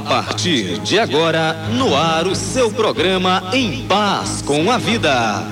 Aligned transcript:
A 0.00 0.02
partir 0.02 0.78
de 0.78 0.98
agora, 0.98 1.52
no 1.74 1.94
ar 1.94 2.26
o 2.26 2.34
seu 2.34 2.70
programa 2.70 3.50
Em 3.52 3.86
Paz 3.86 4.40
com 4.40 4.72
a 4.72 4.78
Vida. 4.78 5.44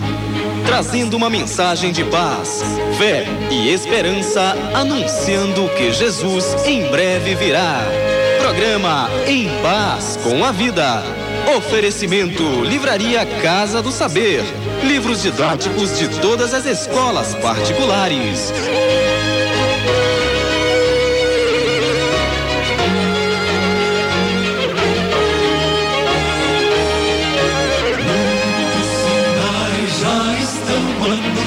Trazendo 0.65 1.18
uma 1.18 1.28
mensagem 1.28 1.92
de 1.92 2.02
paz, 2.05 2.63
fé 2.97 3.26
e 3.50 3.69
esperança, 3.69 4.57
anunciando 4.73 5.69
que 5.76 5.92
Jesus 5.92 6.57
em 6.65 6.91
breve 6.91 7.34
virá. 7.34 7.83
Programa 8.41 9.11
Em 9.26 9.50
Paz 9.61 10.18
com 10.22 10.42
a 10.42 10.50
Vida. 10.50 11.02
Oferecimento 11.54 12.42
Livraria 12.64 13.26
Casa 13.42 13.82
do 13.82 13.92
Saber. 13.92 14.42
Livros 14.82 15.20
didáticos 15.20 15.98
de 15.98 16.08
todas 16.20 16.54
as 16.54 16.64
escolas 16.64 17.34
particulares. 17.34 18.50
Holland. 31.08 31.37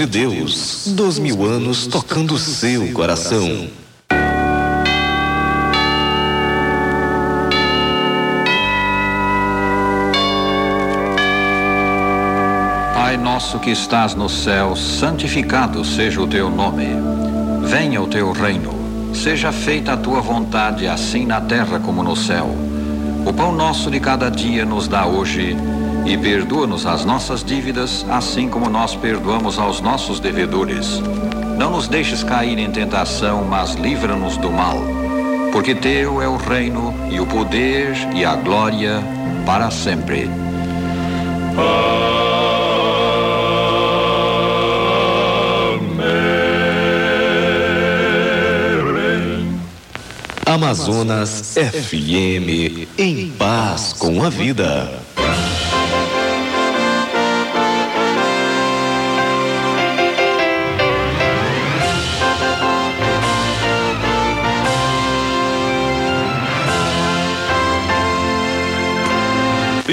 De 0.00 0.06
Deus, 0.06 0.84
dois 0.86 1.18
mil 1.18 1.44
anos 1.44 1.86
tocando 1.86 2.38
seu 2.38 2.90
coração. 2.92 3.68
Pai 12.94 13.18
nosso 13.18 13.58
que 13.58 13.70
estás 13.70 14.14
no 14.14 14.26
céu, 14.30 14.74
santificado 14.74 15.84
seja 15.84 16.22
o 16.22 16.26
teu 16.26 16.48
nome. 16.48 16.86
Venha 17.66 18.00
o 18.00 18.06
teu 18.06 18.32
reino. 18.32 18.72
Seja 19.12 19.52
feita 19.52 19.92
a 19.92 19.96
tua 19.98 20.22
vontade, 20.22 20.86
assim 20.86 21.26
na 21.26 21.42
terra 21.42 21.78
como 21.78 22.02
no 22.02 22.16
céu. 22.16 22.48
O 23.26 23.34
pão 23.34 23.52
nosso 23.52 23.90
de 23.90 24.00
cada 24.00 24.30
dia 24.30 24.64
nos 24.64 24.88
dá 24.88 25.04
hoje 25.04 25.54
e 26.06 26.16
perdoa-nos 26.16 26.86
as 26.86 27.04
nossas 27.04 27.44
dívidas, 27.44 28.04
assim 28.08 28.48
como 28.48 28.68
nós 28.68 28.94
perdoamos 28.94 29.58
aos 29.58 29.80
nossos 29.80 30.20
devedores. 30.20 31.00
Não 31.58 31.70
nos 31.70 31.88
deixes 31.88 32.22
cair 32.22 32.58
em 32.58 32.70
tentação, 32.70 33.44
mas 33.44 33.74
livra-nos 33.74 34.36
do 34.36 34.50
mal. 34.50 34.78
Porque 35.52 35.74
teu 35.74 36.22
é 36.22 36.28
o 36.28 36.36
reino, 36.36 36.94
e 37.10 37.20
o 37.20 37.26
poder, 37.26 37.94
e 38.14 38.24
a 38.24 38.34
glória, 38.36 39.02
para 39.44 39.70
sempre. 39.70 40.30
Amazonas 50.46 51.54
FM, 51.54 52.88
em 52.98 53.30
paz 53.38 53.92
com 53.92 54.22
a 54.24 54.28
vida. 54.28 55.09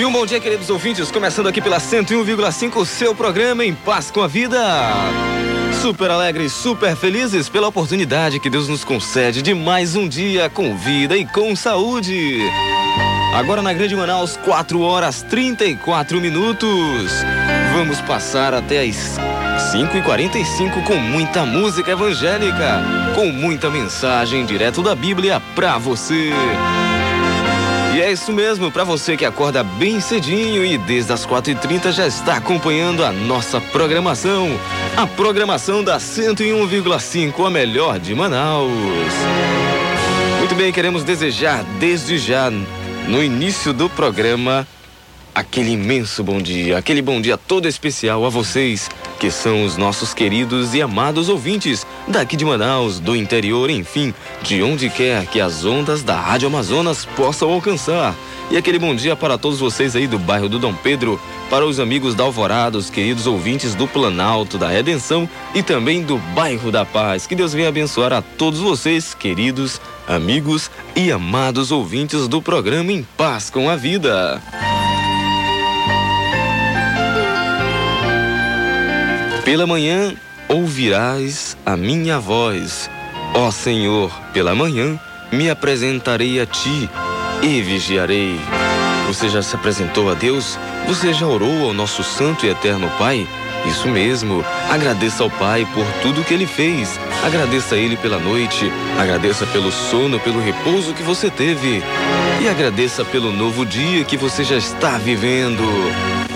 Um 0.08 0.12
bom 0.12 0.26
dia, 0.26 0.40
queridos 0.40 0.70
ouvintes, 0.70 1.12
começando 1.12 1.48
aqui 1.48 1.62
pela 1.62 1.80
101,5, 1.80 2.78
o 2.78 2.86
seu 2.86 3.14
programa 3.14 3.66
Em 3.66 3.74
Paz 3.74 4.10
com 4.10 4.22
a 4.22 4.28
Vida. 4.28 4.58
Super 5.82 6.10
alegres, 6.10 6.54
super 6.54 6.96
felizes 6.96 7.50
pela 7.50 7.68
oportunidade 7.68 8.40
que 8.40 8.50
Deus 8.50 8.70
nos 8.70 8.86
concede 8.86 9.42
de 9.42 9.54
mais 9.54 9.98
um 9.98 10.08
dia 10.08 10.50
com 10.50 10.78
vida 10.78 11.18
e 11.18 11.26
com 11.26 11.54
saúde. 11.58 12.40
Agora 13.36 13.62
na 13.62 13.74
Grande 13.74 13.98
Manaus, 13.98 14.38
4 14.38 14.80
horas 14.80 15.24
34 15.24 16.22
minutos. 16.22 17.12
Vamos 17.74 18.00
passar 18.00 18.54
até 18.54 18.84
as 18.84 19.18
5h45 19.74 20.86
com 20.86 20.96
muita 20.96 21.46
música 21.46 21.92
evangélica, 21.92 22.82
com 23.14 23.26
muita 23.26 23.70
mensagem 23.70 24.46
direto 24.46 24.82
da 24.82 24.96
Bíblia 24.96 25.42
pra 25.54 25.78
você. 25.78 26.32
E 27.98 28.00
é 28.00 28.12
isso 28.12 28.32
mesmo, 28.32 28.72
para 28.72 28.84
você 28.84 29.18
que 29.18 29.26
acorda 29.26 29.64
bem 29.64 30.00
cedinho 30.00 30.64
e 30.64 30.78
desde 30.78 31.12
as 31.12 31.26
4h30 31.26 31.92
já 31.92 32.06
está 32.06 32.38
acompanhando 32.38 33.04
a 33.04 33.12
nossa 33.12 33.60
programação. 33.60 34.50
A 34.96 35.08
programação 35.08 35.84
da 35.84 35.98
101,5, 35.98 37.48
a 37.48 37.50
melhor 37.50 37.98
de 37.98 38.14
Manaus. 38.14 38.70
Muito 40.38 40.54
bem, 40.54 40.72
queremos 40.72 41.04
desejar 41.04 41.64
desde 41.80 42.20
já, 42.20 42.52
no 42.52 43.24
início 43.24 43.74
do 43.74 43.90
programa, 43.90 44.68
aquele 45.38 45.74
imenso 45.74 46.24
bom 46.24 46.42
dia, 46.42 46.80
aquele 46.80 47.00
bom 47.00 47.22
dia 47.22 47.38
todo 47.38 47.68
especial 47.68 48.26
a 48.26 48.30
vocês, 48.30 48.90
que 49.20 49.30
são 49.30 49.64
os 49.64 49.78
nossos 49.78 50.12
queridos 50.12 50.74
e 50.74 50.82
amados 50.82 51.30
ouvintes 51.30 51.86
daqui 52.08 52.36
de 52.36 52.44
Manaus, 52.44 53.00
do 53.00 53.16
interior, 53.16 53.70
enfim, 53.70 54.16
de 54.42 54.64
onde 54.64 54.90
quer 54.90 55.28
que 55.28 55.40
as 55.40 55.64
ondas 55.64 56.02
da 56.02 56.20
Rádio 56.20 56.48
Amazonas 56.48 57.06
possam 57.06 57.52
alcançar. 57.52 58.16
E 58.50 58.58
aquele 58.58 58.80
bom 58.80 58.96
dia 58.96 59.16
para 59.16 59.38
todos 59.38 59.60
vocês 59.60 59.96
aí 59.96 60.08
do 60.08 60.18
bairro 60.18 60.50
do 60.50 60.58
Dom 60.58 60.74
Pedro, 60.74 61.22
para 61.52 61.68
os 61.68 61.80
amigos 61.80 62.16
da 62.16 62.24
Alvorada, 62.24 62.76
os 62.76 62.90
queridos 62.90 63.28
ouvintes 63.28 63.76
do 63.76 63.88
Planalto 63.88 64.58
da 64.58 64.68
Redenção 64.68 65.30
e 65.54 65.62
também 65.62 66.02
do 66.02 66.18
bairro 66.34 66.72
da 66.72 66.84
Paz. 66.84 67.28
Que 67.28 67.36
Deus 67.36 67.54
venha 67.54 67.70
abençoar 67.70 68.12
a 68.12 68.24
todos 68.24 68.60
vocês, 68.60 69.14
queridos 69.14 69.80
amigos 70.08 70.72
e 70.96 71.12
amados 71.12 71.72
ouvintes 71.72 72.28
do 72.28 72.42
programa 72.42 72.92
Em 72.92 73.04
Paz 73.16 73.52
com 73.52 73.70
a 73.70 73.76
Vida. 73.76 74.42
Pela 79.48 79.66
manhã 79.66 80.14
ouvirás 80.50 81.56
a 81.66 81.78
minha 81.78 82.20
voz. 82.20 82.90
Ó 83.34 83.50
Senhor, 83.50 84.12
pela 84.34 84.54
manhã 84.54 85.00
me 85.32 85.50
apresentarei 85.50 86.42
a 86.42 86.46
ti 86.46 86.90
e 87.42 87.62
vigiarei. 87.62 88.38
Você 89.08 89.30
já 89.30 89.42
se 89.42 89.56
apresentou 89.56 90.12
a 90.12 90.16
Deus? 90.16 90.60
Você 90.86 91.14
já 91.14 91.26
orou 91.26 91.64
ao 91.64 91.74
nosso 91.74 92.04
Santo 92.04 92.46
e 92.46 92.50
Eterno 92.50 92.92
Pai? 93.00 93.26
Isso 93.66 93.88
mesmo. 93.88 94.44
Agradeça 94.70 95.24
ao 95.24 95.30
Pai 95.30 95.66
por 95.74 95.86
tudo 96.02 96.26
que 96.26 96.34
Ele 96.34 96.46
fez. 96.46 97.00
Agradeça 97.24 97.76
a 97.76 97.78
Ele 97.78 97.96
pela 97.96 98.20
noite. 98.20 98.70
Agradeça 99.00 99.46
pelo 99.46 99.72
sono, 99.72 100.20
pelo 100.20 100.42
repouso 100.42 100.94
que 100.94 101.04
você 101.04 101.30
teve. 101.30 101.82
E 102.42 102.50
agradeça 102.50 103.06
pelo 103.06 103.32
novo 103.32 103.66
dia 103.66 104.04
que 104.04 104.18
você 104.18 104.44
já 104.44 104.58
está 104.58 104.98
vivendo. 104.98 105.64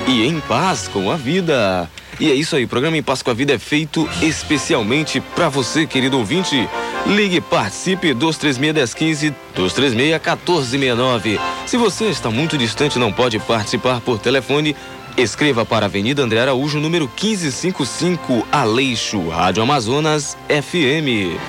E 0.08 0.26
em 0.26 0.40
paz 0.42 0.88
com 0.88 1.12
a 1.12 1.16
vida. 1.16 1.90
E 2.20 2.30
é 2.30 2.36
isso 2.36 2.56
aí, 2.56 2.66
o 2.66 2.68
programa 2.68 2.98
Em 2.98 3.02
Paz 3.02 3.24
com 3.24 3.32
a 3.32 3.34
Vida 3.34 3.54
é 3.54 3.58
feito 3.58 4.08
especialmente 4.22 5.20
para 5.20 5.50
você, 5.50 5.88
querido 5.88 6.18
ouvinte. 6.20 6.70
Ligue, 7.08 7.42
participe 7.42 8.14
236-1015, 8.14 9.34
236-1469. 9.56 11.40
Se 11.66 11.78
você 11.78 12.06
está 12.06 12.30
muito 12.30 12.58
distante 12.58 12.98
e 12.98 13.00
não 13.00 13.12
pode 13.12 13.40
participar 13.40 14.02
por 14.02 14.20
telefone, 14.20 14.76
escreva 15.18 15.66
para 15.66 15.88
Avenida 15.88 16.22
André 16.22 16.42
Araújo, 16.42 16.80
número 16.80 17.06
1555, 17.06 18.48
Aleixo, 18.52 19.30
Rádio 19.30 19.64
Amazonas 19.64 20.38
FM. 20.48 21.40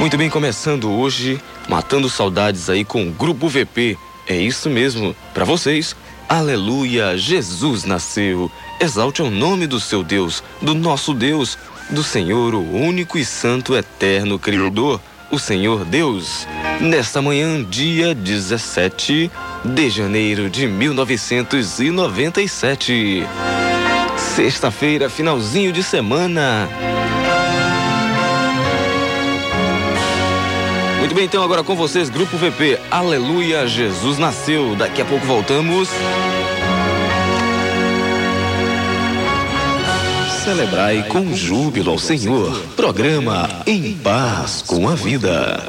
Muito 0.00 0.18
bem, 0.18 0.28
começando 0.28 0.90
hoje, 0.90 1.40
matando 1.66 2.10
saudades 2.10 2.68
aí 2.68 2.84
com 2.84 3.08
o 3.08 3.10
Grupo 3.10 3.48
VP. 3.48 3.96
É 4.26 4.36
isso 4.36 4.68
mesmo, 4.68 5.16
para 5.32 5.44
vocês. 5.44 5.96
Aleluia, 6.36 7.16
Jesus 7.16 7.84
nasceu. 7.84 8.50
Exalte 8.80 9.22
o 9.22 9.30
nome 9.30 9.68
do 9.68 9.78
seu 9.78 10.02
Deus, 10.02 10.42
do 10.60 10.74
nosso 10.74 11.14
Deus. 11.14 11.56
do 11.90 12.02
Senhor, 12.02 12.56
o 12.56 12.74
único 12.74 13.16
e 13.16 13.24
santo 13.24 13.76
eterno 13.76 14.36
Criador, 14.36 15.00
o 15.30 15.38
Senhor 15.38 15.84
Deus. 15.84 16.44
Nesta 16.80 17.22
manhã, 17.22 17.62
dia 17.62 18.16
17 18.16 19.30
de 19.64 19.90
janeiro 19.90 20.50
de 20.50 20.66
1997. 20.66 23.22
Sexta-feira, 24.16 25.08
finalzinho 25.08 25.72
de 25.72 25.84
semana. 25.84 26.68
Muito 31.04 31.14
bem, 31.14 31.26
então 31.26 31.44
agora 31.44 31.62
com 31.62 31.76
vocês, 31.76 32.08
Grupo 32.08 32.34
VP. 32.38 32.80
Aleluia, 32.90 33.66
Jesus 33.66 34.16
nasceu. 34.16 34.74
Daqui 34.74 35.02
a 35.02 35.04
pouco 35.04 35.26
voltamos. 35.26 35.90
Celebrai 40.42 41.02
com 41.02 41.34
júbilo 41.34 41.90
ao 41.90 41.98
Senhor. 41.98 42.58
Programa 42.74 43.50
Em 43.66 43.92
Paz 43.98 44.62
com 44.66 44.88
a 44.88 44.94
Vida. 44.94 45.62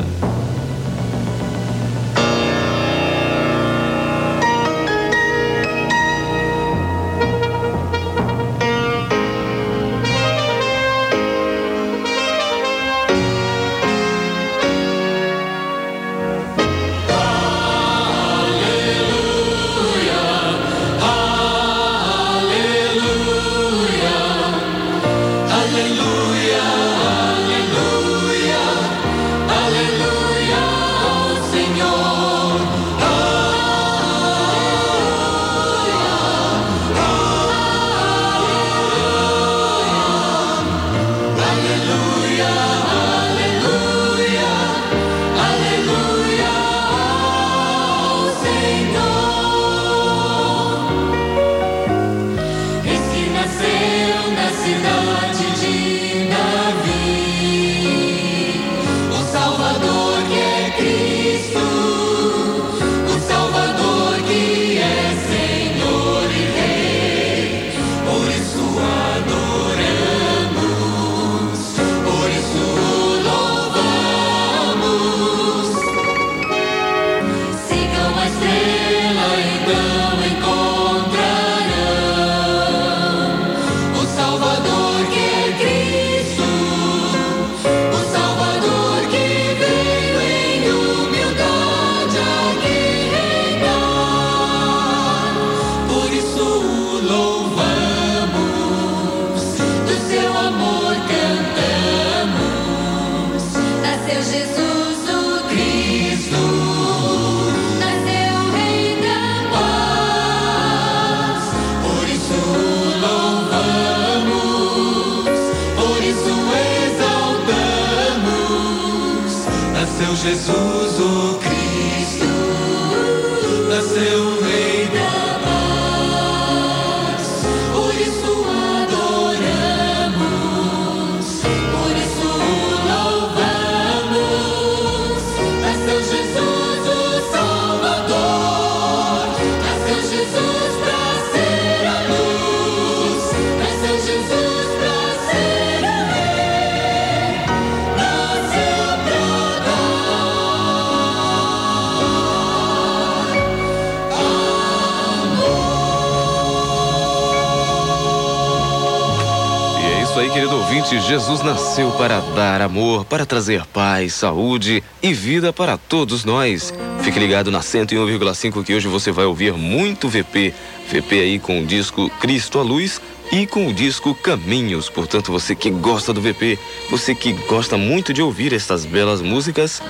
Jesus 160.93 161.41
nasceu 161.41 161.91
para 161.91 162.19
dar 162.19 162.61
amor, 162.61 163.05
para 163.05 163.25
trazer 163.25 163.65
paz, 163.65 164.13
saúde 164.13 164.83
e 165.01 165.13
vida 165.13 165.51
para 165.51 165.77
todos 165.77 166.23
nós. 166.23 166.73
Fique 167.05 167.19
ligado 167.19 167.51
na 167.51 167.59
101,5 167.59 168.63
que 168.63 168.73
hoje 168.73 168.87
você 168.87 169.11
vai 169.11 169.25
ouvir 169.25 169.53
muito 169.53 170.09
VP. 170.09 170.51
VP 170.89 171.19
aí 171.19 171.37
com 171.37 171.61
o 171.61 171.65
disco 171.65 172.09
Cristo 172.19 172.57
à 172.57 172.63
Luz 172.63 172.99
e 173.31 173.45
com 173.45 173.67
o 173.67 173.73
disco 173.73 174.15
Caminhos. 174.15 174.89
Portanto, 174.89 175.31
você 175.31 175.53
que 175.53 175.69
gosta 175.69 176.11
do 176.11 176.19
VP, 176.19 176.57
você 176.89 177.13
que 177.13 177.33
gosta 177.47 177.77
muito 177.77 178.11
de 178.11 178.23
ouvir 178.23 178.53
essas 178.53 178.85
belas 178.85 179.21
músicas, 179.21 179.83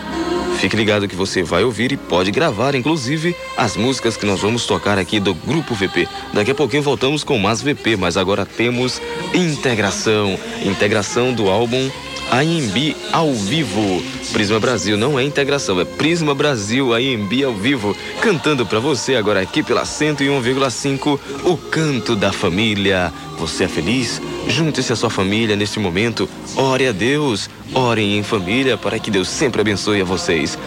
Fique 0.58 0.76
ligado 0.76 1.08
que 1.08 1.16
você 1.16 1.44
vai 1.44 1.66
ouvir 1.66 1.92
e 1.92 1.98
pode 1.98 2.32
gravar, 2.32 2.76
inclusive, 2.76 3.36
as 3.58 3.76
músicas 3.76 4.16
que 4.16 4.26
nós 4.26 4.40
vamos 4.40 4.66
tocar 4.66 4.98
aqui 4.98 5.20
do 5.20 5.34
Grupo 5.34 5.76
VP. 5.76 6.08
Daqui 6.34 6.52
a 6.52 6.56
pouquinho 6.56 6.82
voltamos 6.82 7.26
com 7.26 7.38
mais 7.38 7.62
VP, 7.62 7.98
mas 7.98 8.16
agora 8.16 8.46
temos 8.46 9.02
integração. 9.34 10.40
Integração 10.64 11.34
do 11.34 11.50
álbum 11.50 11.92
AMB 12.32 12.96
ao 13.12 13.34
vivo. 13.34 14.02
Prisma 14.34 14.60
Brasil 14.60 14.98
não 14.98 15.20
é 15.20 15.24
integração, 15.24 15.80
é 15.80 15.86
Prisma 15.86 16.36
Brasil 16.36 16.94
AMB 16.94 17.44
ao 17.46 17.54
vivo, 17.54 17.96
cantando 18.22 18.66
para 18.66 18.80
você 18.80 19.16
agora 19.16 19.42
aqui 19.42 19.64
pela 19.64 19.84
101,5, 19.84 21.20
o 21.44 21.58
canto 21.58 22.16
da 22.16 22.32
família. 22.32 23.12
Você 23.38 23.66
é 23.66 23.68
feliz? 23.68 24.22
Junte-se 24.48 24.94
à 24.94 24.96
sua 24.96 25.10
família 25.10 25.56
neste 25.56 25.80
momento. 25.80 26.30
Ore 26.56 26.88
a 26.88 26.92
Deus. 26.92 27.50
Orem 27.74 28.18
em 28.18 28.24
família 28.24 28.78
para 28.78 29.00
que 29.00 29.12
Deus 29.12 29.28
sempre 29.28 29.62
abençoe 29.62 30.02
a 30.02 30.06
vocês. 30.06 30.58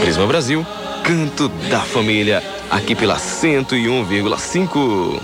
Prisma 0.00 0.26
Brasil, 0.26 0.66
canto 1.04 1.48
da 1.70 1.80
família, 1.80 2.42
aqui 2.70 2.94
pela 2.94 3.16
101,5. 3.16 5.20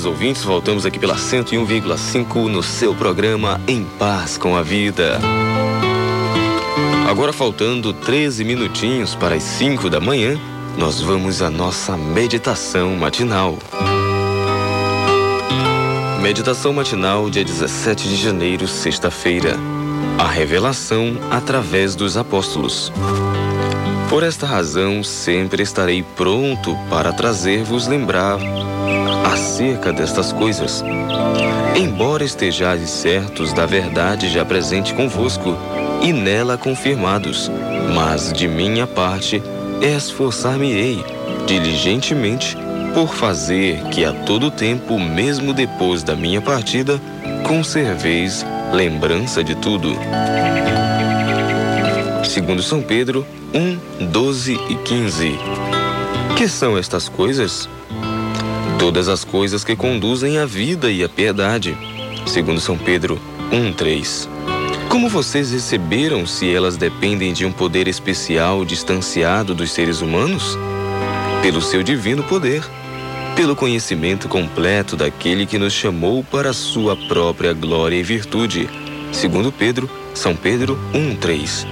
Queridos 0.00 0.04
ouvintes, 0.06 0.44
voltamos 0.44 0.86
aqui 0.86 0.98
pela 0.98 1.16
101,5 1.16 2.48
no 2.48 2.62
seu 2.62 2.94
programa 2.94 3.60
Em 3.66 3.84
Paz 3.84 4.38
com 4.38 4.56
a 4.56 4.62
Vida. 4.62 5.18
Agora 7.08 7.32
faltando 7.32 7.92
13 7.92 8.44
minutinhos 8.44 9.14
para 9.14 9.34
as 9.34 9.42
5 9.42 9.90
da 9.90 10.00
manhã, 10.00 10.40
nós 10.78 11.00
vamos 11.00 11.42
à 11.42 11.50
nossa 11.50 11.96
meditação 11.96 12.96
matinal. 12.96 13.58
Meditação 16.22 16.72
matinal, 16.72 17.28
dia 17.28 17.44
17 17.44 18.08
de 18.08 18.16
janeiro, 18.16 18.66
sexta-feira. 18.66 19.56
A 20.18 20.28
revelação 20.28 21.18
através 21.30 21.94
dos 21.94 22.16
apóstolos. 22.16 22.92
Por 24.08 24.22
esta 24.22 24.46
razão, 24.46 25.04
sempre 25.04 25.62
estarei 25.62 26.02
pronto 26.02 26.76
para 26.88 27.12
trazer-vos 27.12 27.86
lembrar 27.86 28.38
acerca 29.32 29.92
destas 29.92 30.32
coisas. 30.32 30.82
Embora 31.76 32.24
estejais 32.24 32.90
certos 32.90 33.52
da 33.52 33.64
verdade 33.64 34.28
já 34.28 34.44
presente 34.44 34.92
convosco 34.94 35.56
e 36.02 36.12
nela 36.12 36.58
confirmados, 36.58 37.50
mas 37.94 38.32
de 38.32 38.48
minha 38.48 38.86
parte 38.86 39.42
esforçar-me-ei 39.80 41.04
diligentemente 41.46 42.56
por 42.92 43.14
fazer 43.14 43.80
que 43.90 44.04
a 44.04 44.12
todo 44.12 44.50
tempo, 44.50 44.98
mesmo 44.98 45.54
depois 45.54 46.02
da 46.02 46.16
minha 46.16 46.40
partida, 46.40 47.00
conserveis 47.46 48.44
lembrança 48.72 49.44
de 49.44 49.54
tudo. 49.54 49.96
Segundo 52.24 52.62
São 52.62 52.82
Pedro 52.82 53.26
1, 53.54 54.06
12 54.06 54.54
e 54.54 54.74
15. 54.76 55.38
Que 56.36 56.48
são 56.48 56.76
estas 56.76 57.08
coisas? 57.08 57.68
Todas 58.80 59.08
as 59.08 59.24
coisas 59.24 59.62
que 59.62 59.76
conduzem 59.76 60.38
à 60.38 60.46
vida 60.46 60.90
e 60.90 61.04
à 61.04 61.08
piedade. 61.08 61.76
Segundo 62.26 62.58
São 62.62 62.78
Pedro 62.78 63.20
1:3. 63.52 64.26
Como 64.88 65.06
vocês 65.06 65.52
receberam 65.52 66.26
se 66.26 66.50
elas 66.50 66.78
dependem 66.78 67.34
de 67.34 67.44
um 67.44 67.52
poder 67.52 67.86
especial 67.86 68.64
distanciado 68.64 69.54
dos 69.54 69.70
seres 69.70 70.00
humanos? 70.00 70.56
Pelo 71.42 71.60
seu 71.60 71.82
divino 71.82 72.22
poder, 72.22 72.64
pelo 73.36 73.54
conhecimento 73.54 74.28
completo 74.28 74.96
daquele 74.96 75.44
que 75.44 75.58
nos 75.58 75.74
chamou 75.74 76.24
para 76.24 76.48
a 76.48 76.54
sua 76.54 76.96
própria 77.06 77.52
glória 77.52 77.96
e 77.96 78.02
virtude. 78.02 78.66
Segundo 79.12 79.52
Pedro, 79.52 79.90
São 80.14 80.34
Pedro 80.34 80.78
1:3. 80.94 81.66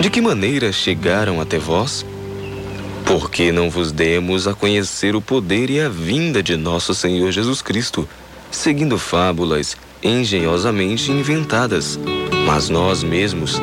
De 0.00 0.08
que 0.08 0.22
maneira 0.22 0.72
chegaram 0.72 1.38
até 1.38 1.58
vós? 1.58 2.02
Porque 3.06 3.50
não 3.52 3.70
vos 3.70 3.92
demos 3.92 4.46
a 4.46 4.52
conhecer 4.52 5.16
o 5.16 5.22
poder 5.22 5.70
e 5.70 5.80
a 5.80 5.88
vinda 5.88 6.42
de 6.42 6.56
nosso 6.56 6.92
Senhor 6.92 7.30
Jesus 7.30 7.62
Cristo, 7.62 8.06
seguindo 8.50 8.98
fábulas 8.98 9.76
engenhosamente 10.02 11.10
inventadas, 11.10 11.98
mas 12.44 12.68
nós 12.68 13.02
mesmos 13.02 13.60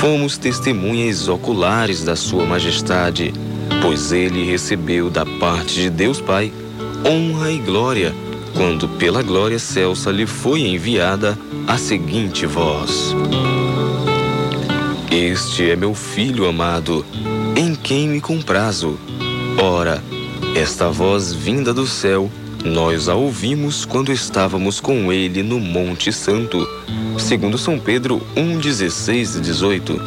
fomos 0.00 0.38
testemunhas 0.38 1.28
oculares 1.28 2.04
da 2.04 2.16
Sua 2.16 2.46
Majestade, 2.46 3.32
pois 3.82 4.12
ele 4.12 4.44
recebeu 4.44 5.10
da 5.10 5.26
parte 5.26 5.74
de 5.74 5.90
Deus 5.90 6.20
Pai 6.20 6.52
honra 7.06 7.50
e 7.50 7.58
glória, 7.58 8.14
quando 8.54 8.88
pela 8.88 9.22
glória 9.22 9.58
celsa 9.58 10.10
lhe 10.10 10.26
foi 10.26 10.62
enviada 10.62 11.38
a 11.66 11.76
seguinte 11.76 12.46
voz: 12.46 13.14
Este 15.10 15.70
é 15.70 15.76
meu 15.76 15.94
filho 15.94 16.46
amado, 16.46 17.04
em 17.58 17.74
quem 17.74 18.06
me 18.08 18.20
comprazo. 18.20 18.96
Ora, 19.60 20.00
esta 20.54 20.90
voz 20.90 21.34
vinda 21.34 21.74
do 21.74 21.88
céu, 21.88 22.30
nós 22.64 23.08
a 23.08 23.16
ouvimos 23.16 23.84
quando 23.84 24.12
estávamos 24.12 24.78
com 24.78 25.12
ele 25.12 25.42
no 25.42 25.58
Monte 25.58 26.12
Santo, 26.12 26.64
segundo 27.18 27.58
São 27.58 27.76
Pedro 27.76 28.22
1:16 28.36 29.34
e 29.34 29.40
18. 29.40 30.00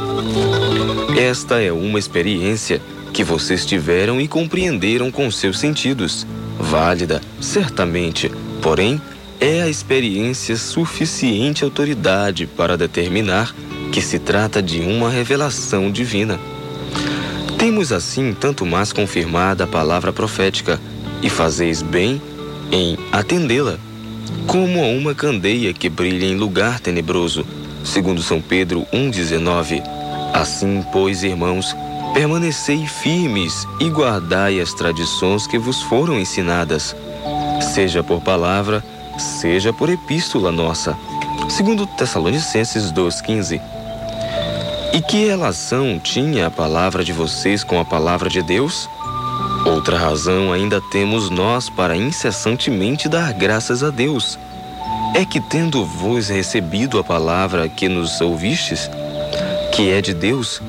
Esta 1.20 1.62
é 1.62 1.74
uma 1.74 2.00
experiência 2.00 2.82
que 3.12 3.22
vocês 3.22 3.66
tiveram 3.66 4.22
e 4.22 4.30
compreenderam 4.30 5.12
com 5.12 5.30
seus 5.30 5.60
sentidos, 5.60 6.26
válida, 6.58 7.20
certamente, 7.42 8.32
porém 8.62 9.02
é 9.42 9.62
a 9.62 9.68
experiência 9.68 10.56
suficiente 10.56 11.66
autoridade 11.66 12.48
para 12.48 12.78
determinar 12.78 13.54
que 13.92 14.02
se 14.02 14.20
trata 14.20 14.62
de 14.64 14.80
uma 14.80 15.10
revelação 15.10 15.92
divina. 15.92 16.40
Temos 17.62 17.92
assim 17.92 18.34
tanto 18.34 18.66
mais 18.66 18.92
confirmada 18.92 19.66
a 19.66 19.68
palavra 19.68 20.12
profética, 20.12 20.82
e 21.22 21.30
fazeis 21.30 21.84
bem 21.84 22.20
em 22.72 22.98
atendê-la, 23.12 23.78
como 24.48 24.84
a 24.84 24.88
uma 24.88 25.14
candeia 25.14 25.72
que 25.72 25.88
brilha 25.88 26.26
em 26.26 26.36
lugar 26.36 26.80
tenebroso, 26.80 27.46
segundo 27.84 28.24
São 28.24 28.42
Pedro 28.42 28.84
1,19. 28.92 29.84
Assim, 30.34 30.84
pois, 30.92 31.22
irmãos, 31.22 31.76
permanecei 32.16 32.88
firmes 32.88 33.68
e 33.80 33.92
guardai 33.92 34.60
as 34.60 34.74
tradições 34.74 35.46
que 35.46 35.60
vos 35.60 35.84
foram 35.84 36.20
ensinadas, 36.20 36.96
seja 37.76 38.04
por 38.04 38.22
palavra, 38.22 38.84
seja 39.20 39.72
por 39.72 39.88
epístola 39.88 40.52
nossa. 40.52 40.98
Segundo 41.48 41.86
Tessalonicenses 41.86 42.92
2,15. 42.92 43.62
E 44.94 45.02
que 45.02 45.26
relação 45.26 45.98
tinha 45.98 46.48
a 46.48 46.52
palavra 46.52 47.02
de 47.02 47.14
vocês 47.14 47.64
com 47.64 47.80
a 47.80 47.86
palavra 47.86 48.30
de 48.30 48.42
Deus? 48.42 48.90
Outra 49.66 49.98
razão 49.98 50.52
ainda 50.52 50.82
temos 50.92 51.30
nós 51.30 51.70
para 51.70 51.96
incessantemente 51.96 53.08
dar 53.08 53.32
graças 53.32 53.84
a 53.84 53.90
Deus. 53.90 54.38
É 55.16 55.24
que, 55.24 55.40
tendo 55.40 55.86
vos 55.86 56.28
recebido 56.28 57.00
a 57.00 57.04
palavra 57.06 57.70
que 57.70 57.88
nos 57.88 58.20
ouvistes, 58.20 58.90
que 59.74 59.90
é 59.90 60.02
de 60.02 60.14
Deus, 60.14 60.62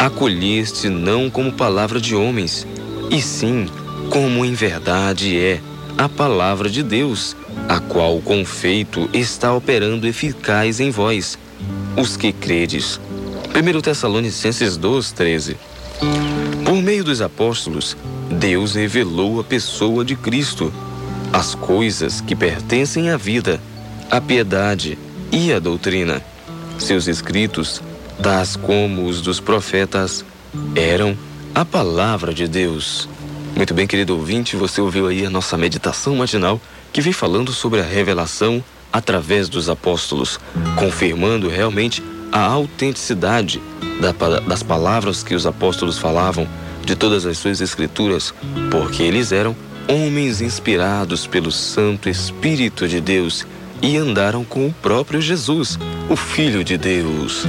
acolheste 0.00 0.88
não 0.88 1.30
como 1.30 1.52
palavra 1.52 2.00
de 2.00 2.16
homens, 2.16 2.66
e 3.08 3.22
sim 3.22 3.68
como 4.10 4.44
em 4.44 4.54
verdade 4.54 5.38
é 5.38 5.60
a 5.96 6.08
palavra 6.08 6.68
de 6.68 6.82
Deus, 6.82 7.36
a 7.68 7.78
qual 7.78 8.18
com 8.20 8.44
feito 8.44 9.08
está 9.12 9.52
operando 9.54 10.08
eficaz 10.08 10.80
em 10.80 10.90
vós, 10.90 11.38
os 11.96 12.16
que 12.16 12.32
credes. 12.32 13.00
1 13.54 13.80
Tessalonicenses 13.80 14.76
2, 14.76 15.12
13. 15.12 15.56
Por 16.64 16.76
meio 16.76 17.02
dos 17.02 17.20
apóstolos, 17.20 17.96
Deus 18.30 18.74
revelou 18.74 19.40
a 19.40 19.44
pessoa 19.44 20.04
de 20.04 20.14
Cristo, 20.14 20.72
as 21.32 21.54
coisas 21.54 22.20
que 22.20 22.36
pertencem 22.36 23.10
à 23.10 23.16
vida, 23.16 23.60
à 24.10 24.20
piedade 24.20 24.98
e 25.32 25.52
à 25.52 25.58
doutrina. 25.58 26.22
Seus 26.78 27.08
escritos, 27.08 27.82
tais 28.22 28.54
como 28.54 29.06
os 29.06 29.20
dos 29.20 29.40
profetas, 29.40 30.24
eram 30.76 31.16
a 31.54 31.64
palavra 31.64 32.32
de 32.32 32.46
Deus. 32.46 33.08
Muito 33.56 33.74
bem, 33.74 33.86
querido 33.86 34.16
ouvinte, 34.16 34.56
você 34.56 34.80
ouviu 34.80 35.08
aí 35.08 35.26
a 35.26 35.30
nossa 35.30 35.56
meditação 35.56 36.14
matinal 36.14 36.60
que 36.92 37.00
vem 37.00 37.12
falando 37.12 37.52
sobre 37.52 37.80
a 37.80 37.84
revelação 37.84 38.62
através 38.92 39.48
dos 39.48 39.68
apóstolos, 39.68 40.38
confirmando 40.76 41.48
realmente 41.48 42.02
a 42.32 42.40
autenticidade 42.40 43.60
das 44.46 44.62
palavras 44.62 45.22
que 45.22 45.34
os 45.34 45.46
apóstolos 45.46 45.98
falavam, 45.98 46.46
de 46.84 46.96
todas 46.96 47.26
as 47.26 47.36
suas 47.36 47.60
escrituras, 47.60 48.32
porque 48.70 49.02
eles 49.02 49.32
eram 49.32 49.54
homens 49.88 50.40
inspirados 50.40 51.26
pelo 51.26 51.50
Santo 51.50 52.08
Espírito 52.08 52.88
de 52.88 53.00
Deus 53.00 53.46
e 53.82 53.96
andaram 53.96 54.44
com 54.44 54.66
o 54.66 54.72
próprio 54.72 55.20
Jesus, 55.20 55.78
o 56.08 56.16
Filho 56.16 56.64
de 56.64 56.76
Deus. 56.76 57.44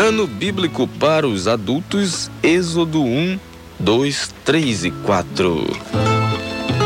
Ano 0.00 0.26
bíblico 0.26 0.86
para 0.86 1.26
os 1.26 1.48
adultos, 1.48 2.30
Êxodo 2.42 3.02
1, 3.02 3.38
2, 3.78 4.34
3 4.44 4.84
e 4.84 4.90
4. 4.90 5.66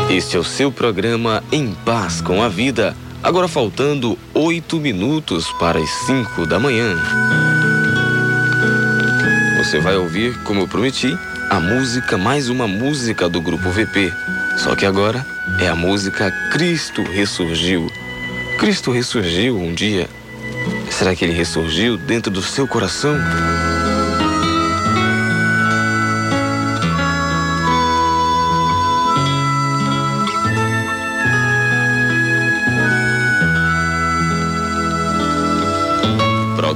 Este 0.09 0.35
é 0.35 0.39
o 0.39 0.43
seu 0.43 0.71
programa 0.71 1.43
Em 1.51 1.73
Paz 1.85 2.21
com 2.21 2.43
a 2.43 2.49
Vida 2.49 2.95
Agora 3.23 3.47
faltando 3.47 4.19
oito 4.33 4.81
minutos 4.81 5.49
para 5.53 5.79
as 5.79 5.89
cinco 6.05 6.45
da 6.45 6.59
manhã. 6.59 6.93
Você 9.57 9.79
vai 9.79 9.95
ouvir, 9.95 10.37
como 10.43 10.59
eu 10.59 10.67
prometi, 10.67 11.17
a 11.49 11.57
música, 11.57 12.17
mais 12.17 12.49
uma 12.49 12.67
música 12.67 13.29
do 13.29 13.39
grupo 13.39 13.69
VP. 13.69 14.11
Só 14.57 14.75
que 14.75 14.85
agora 14.85 15.25
é 15.61 15.69
a 15.69 15.75
música 15.75 16.29
Cristo 16.51 17.01
Ressurgiu. 17.01 17.89
Cristo 18.59 18.91
ressurgiu 18.91 19.57
um 19.57 19.73
dia. 19.73 20.09
Será 20.91 21.15
que 21.15 21.23
ele 21.23 21.33
ressurgiu 21.33 21.95
dentro 21.95 22.29
do 22.29 22.41
seu 22.41 22.67
coração? 22.67 23.15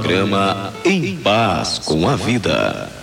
Programa 0.08 0.72
Em 0.86 1.16
Paz 1.16 1.78
com 1.80 2.08
a 2.08 2.16
Vida. 2.16 2.97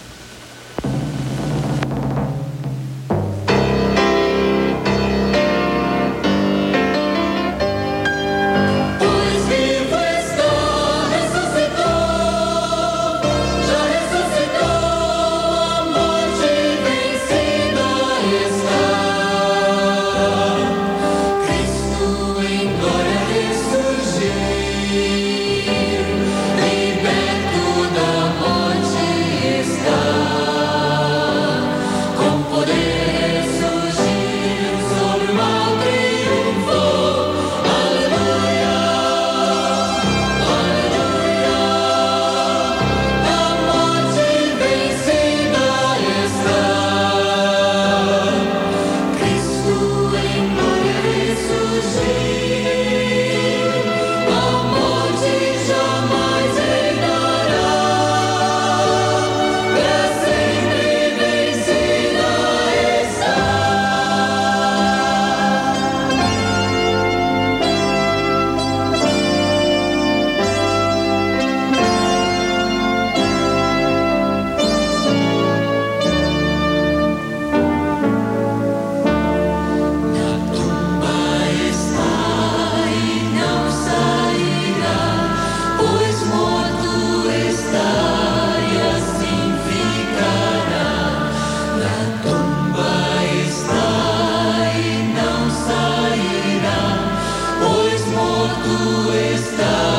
tú 98.65 99.11
estás. 99.11 99.94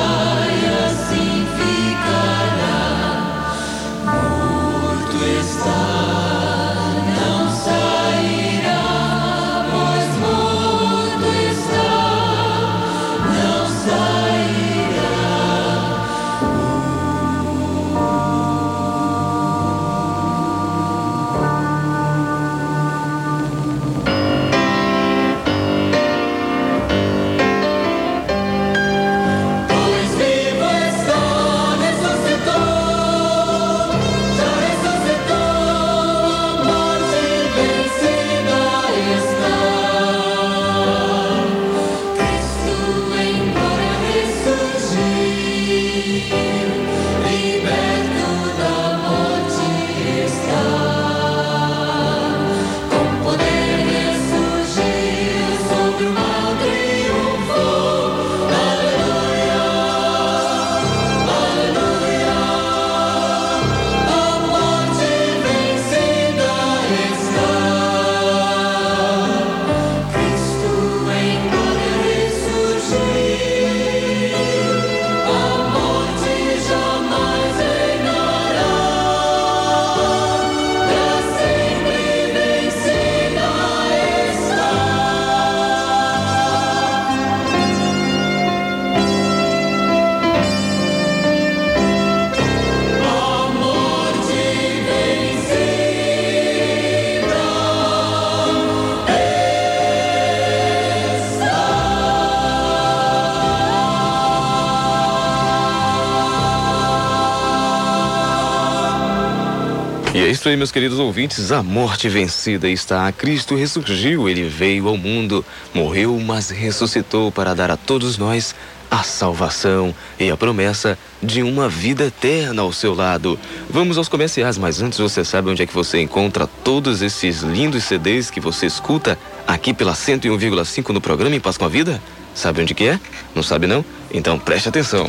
Isso 110.47 110.51
aí, 110.51 110.57
meus 110.57 110.71
queridos 110.71 111.01
ouvintes, 111.01 111.51
a 111.51 111.61
morte 111.61 112.09
vencida 112.09 112.69
está. 112.69 113.11
Cristo 113.11 113.57
ressurgiu, 113.57 114.29
ele 114.29 114.45
veio 114.45 114.87
ao 114.87 114.97
mundo, 114.97 115.45
morreu, 115.75 116.21
mas 116.21 116.51
ressuscitou 116.51 117.33
para 117.33 117.53
dar 117.53 117.69
a 117.69 117.77
todos 117.77 118.17
nós 118.17 118.55
a 118.89 119.03
salvação 119.03 119.93
e 120.21 120.31
a 120.31 120.37
promessa 120.37 120.97
de 121.21 121.43
uma 121.43 121.69
vida 121.69 122.05
eterna 122.05 122.63
ao 122.63 122.73
seu 122.73 122.95
lado. 122.95 123.37
Vamos 123.69 123.99
aos 123.99 124.09
comerciais, 124.09 124.57
mas 124.57 124.81
antes 124.81 125.01
você 125.01 125.25
sabe 125.25 125.51
onde 125.51 125.65
é 125.65 125.67
que 125.67 125.75
você 125.75 126.01
encontra 126.01 126.47
todos 126.47 127.03
esses 127.03 127.41
lindos 127.43 127.83
CDs 127.83 128.31
que 128.31 128.39
você 128.39 128.67
escuta 128.67 129.19
aqui 129.49 129.75
pela 129.75 129.95
101,5 129.95 130.91
no 130.91 131.01
programa 131.01 131.35
Em 131.35 131.41
Paz 131.41 131.59
com 131.59 131.65
a 131.65 131.69
Vida? 131.69 132.01
Sabe 132.37 132.63
onde 132.63 132.73
que 132.73 132.87
é? 132.87 133.01
Não 133.35 133.43
sabe 133.43 133.67
não? 133.67 133.85
Então 134.13 134.39
preste 134.39 134.69
atenção. 134.69 135.07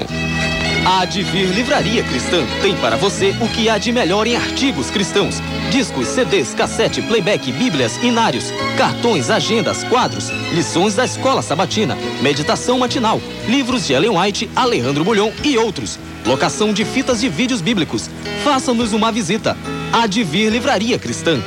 A 0.88 1.02
Advir 1.02 1.50
Livraria 1.50 2.02
Cristã 2.02 2.45
tem 2.62 2.73
para 2.78 2.95
você 2.95 3.36
o 3.41 3.50
que 3.50 3.67
há 3.67 3.78
de 3.78 3.91
melhor 3.91 4.26
em 4.26 4.38
artigos 4.38 4.89
cristãos. 4.89 5.41
Discos, 5.69 6.08
CDs, 6.08 6.54
cassete, 6.54 7.02
playback, 7.02 7.52
bíblias, 7.52 8.02
inários, 8.02 8.45
cartões, 8.78 9.30
agendas, 9.30 9.84
quadros, 9.84 10.30
lições 10.54 10.95
da 10.95 11.04
escola 11.04 11.41
sabatina, 11.41 11.97
meditação 12.21 12.80
matinal, 12.80 13.19
livros 13.50 13.86
de 13.86 13.91
Ellen 13.91 14.17
White, 14.17 14.50
Alejandro 14.56 15.04
Bulhon 15.04 15.30
e 15.43 15.58
outros. 15.58 16.00
Locação 16.26 16.71
de 16.71 16.86
fitas 16.86 17.19
de 17.19 17.28
vídeos 17.28 17.60
bíblicos. 17.60 18.10
Faça-nos 18.45 18.93
uma 18.93 19.12
visita. 19.12 19.58
Advir 19.91 20.50
Livraria 20.50 20.97
Cristã. 20.97 21.38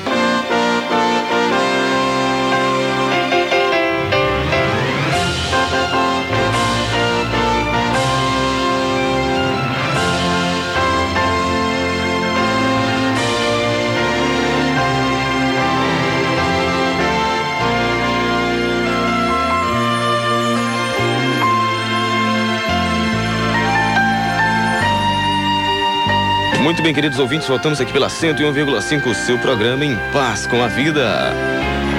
Muito 26.70 26.84
bem, 26.84 26.94
queridos 26.94 27.18
ouvintes, 27.18 27.48
voltamos 27.48 27.80
aqui 27.80 27.92
pela 27.92 28.06
101,5, 28.06 29.12
seu 29.12 29.36
programa 29.40 29.84
Em 29.84 29.96
Paz 30.12 30.46
com 30.46 30.62
a 30.62 30.68
Vida. 30.68 31.34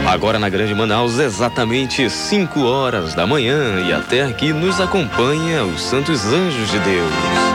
Agora 0.07 0.39
na 0.39 0.47
Grande 0.47 0.73
Manaus, 0.73 1.19
exatamente 1.19 2.09
5 2.09 2.61
horas 2.61 3.13
da 3.13 3.27
manhã, 3.27 3.81
e 3.85 3.91
até 3.91 4.21
aqui 4.21 4.53
nos 4.53 4.79
acompanha 4.79 5.65
os 5.65 5.81
Santos 5.81 6.25
Anjos 6.25 6.71
de 6.71 6.79
Deus. 6.79 7.50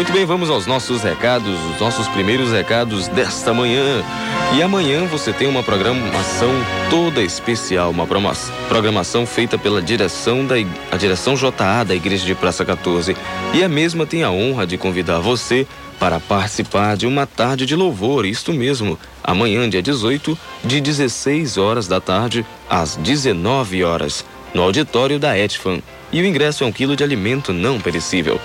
Muito 0.00 0.14
bem, 0.14 0.24
vamos 0.24 0.48
aos 0.48 0.66
nossos 0.66 1.02
recados, 1.02 1.60
os 1.74 1.78
nossos 1.78 2.08
primeiros 2.08 2.50
recados 2.52 3.06
desta 3.08 3.52
manhã. 3.52 4.02
E 4.56 4.62
amanhã 4.62 5.04
você 5.04 5.30
tem 5.30 5.46
uma 5.46 5.62
programação 5.62 6.48
toda 6.88 7.22
especial, 7.22 7.90
uma 7.90 8.06
programação 8.66 9.26
feita 9.26 9.58
pela 9.58 9.82
direção 9.82 10.46
da 10.46 10.54
a 10.90 10.96
direção 10.96 11.34
JA 11.34 11.84
da 11.84 11.94
Igreja 11.94 12.24
de 12.24 12.34
Praça 12.34 12.64
14. 12.64 13.14
E 13.52 13.62
a 13.62 13.68
mesma 13.68 14.06
tem 14.06 14.22
a 14.22 14.30
honra 14.30 14.66
de 14.66 14.78
convidar 14.78 15.18
você 15.18 15.66
para 15.98 16.18
participar 16.18 16.96
de 16.96 17.06
uma 17.06 17.26
tarde 17.26 17.66
de 17.66 17.76
louvor, 17.76 18.24
isto 18.24 18.54
mesmo, 18.54 18.98
amanhã, 19.22 19.68
dia 19.68 19.82
18, 19.82 20.36
de 20.64 20.80
16 20.80 21.58
horas 21.58 21.86
da 21.86 22.00
tarde 22.00 22.46
às 22.70 22.96
19 22.96 23.84
horas, 23.84 24.24
no 24.54 24.62
auditório 24.62 25.18
da 25.18 25.38
Etfan. 25.38 25.82
E 26.12 26.20
o 26.20 26.26
ingresso 26.26 26.64
é 26.64 26.66
um 26.66 26.72
quilo 26.72 26.96
de 26.96 27.04
alimento 27.04 27.52
não 27.52 27.80
perecível. 27.80 28.40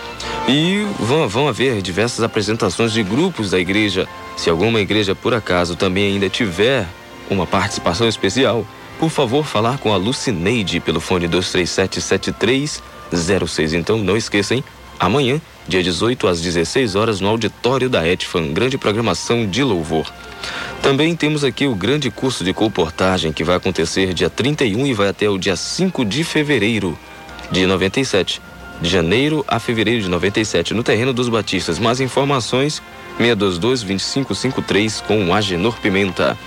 E 0.47 0.85
vão, 0.99 1.27
vão 1.27 1.47
haver 1.47 1.81
diversas 1.81 2.23
apresentações 2.23 2.91
de 2.91 3.01
grupos 3.01 3.49
da 3.51 3.59
igreja 3.59 4.07
se 4.35 4.49
alguma 4.49 4.81
igreja 4.81 5.15
por 5.15 5.33
acaso 5.33 5.75
também 5.75 6.13
ainda 6.13 6.29
tiver 6.29 6.85
uma 7.29 7.47
participação 7.47 8.07
especial, 8.07 8.65
por 8.99 9.09
favor 9.09 9.45
falar 9.45 9.77
com 9.77 9.93
a 9.93 9.97
Lucineide 9.97 10.79
pelo 10.79 10.99
fone 10.99 11.27
2377306. 11.27 13.73
Então 13.73 13.97
não 13.97 14.17
esqueçam, 14.17 14.63
amanhã, 14.99 15.41
dia 15.67 15.81
18 15.81 16.27
às 16.27 16.39
16 16.41 16.95
horas 16.95 17.19
no 17.19 17.29
auditório 17.29 17.89
da 17.89 18.07
Etfan, 18.07 18.53
grande 18.53 18.77
programação 18.77 19.47
de 19.47 19.63
louvor. 19.63 20.11
Também 20.81 21.15
temos 21.15 21.43
aqui 21.43 21.65
o 21.65 21.73
grande 21.73 22.11
curso 22.11 22.43
de 22.43 22.53
comportagem 22.53 23.33
que 23.33 23.43
vai 23.43 23.55
acontecer 23.55 24.13
dia 24.13 24.29
31 24.29 24.85
e 24.85 24.93
vai 24.93 25.07
até 25.07 25.27
o 25.29 25.37
dia 25.37 25.55
5 25.55 26.05
de 26.05 26.23
fevereiro 26.23 26.95
de 27.51 27.65
97. 27.65 28.41
De 28.81 28.89
janeiro 28.89 29.45
a 29.47 29.57
fevereiro 29.59 30.01
de 30.01 30.09
97, 30.09 30.73
no 30.73 30.83
terreno 30.83 31.13
dos 31.13 31.29
Batistas. 31.29 31.79
Mais 31.79 32.01
informações 32.01 32.81
622-2553 33.19 35.01
com 35.03 35.29
o 35.29 35.33
Agenor 35.33 35.79
Pimenta. 35.79 36.37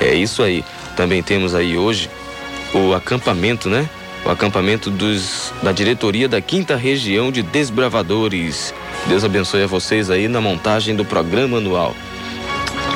É 0.00 0.14
isso 0.14 0.42
aí. 0.42 0.64
Também 0.96 1.22
temos 1.22 1.54
aí 1.54 1.76
hoje 1.76 2.10
o 2.72 2.94
acampamento, 2.94 3.68
né? 3.68 3.88
O 4.24 4.30
acampamento 4.30 4.90
dos, 4.90 5.52
da 5.62 5.70
diretoria 5.70 6.28
da 6.28 6.40
quinta 6.40 6.76
região 6.76 7.30
de 7.30 7.42
desbravadores. 7.42 8.72
Deus 9.06 9.22
abençoe 9.22 9.62
a 9.64 9.66
vocês 9.66 10.10
aí 10.10 10.28
na 10.28 10.40
montagem 10.40 10.96
do 10.96 11.04
programa 11.04 11.58
anual. 11.58 11.94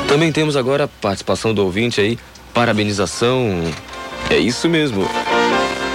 Também 0.08 0.32
temos 0.32 0.56
agora 0.56 0.84
a 0.84 0.88
participação 0.88 1.52
do 1.52 1.62
ouvinte 1.62 2.00
aí, 2.00 2.18
parabenização. 2.54 3.62
É 4.30 4.38
isso 4.38 4.68
mesmo. 4.70 5.06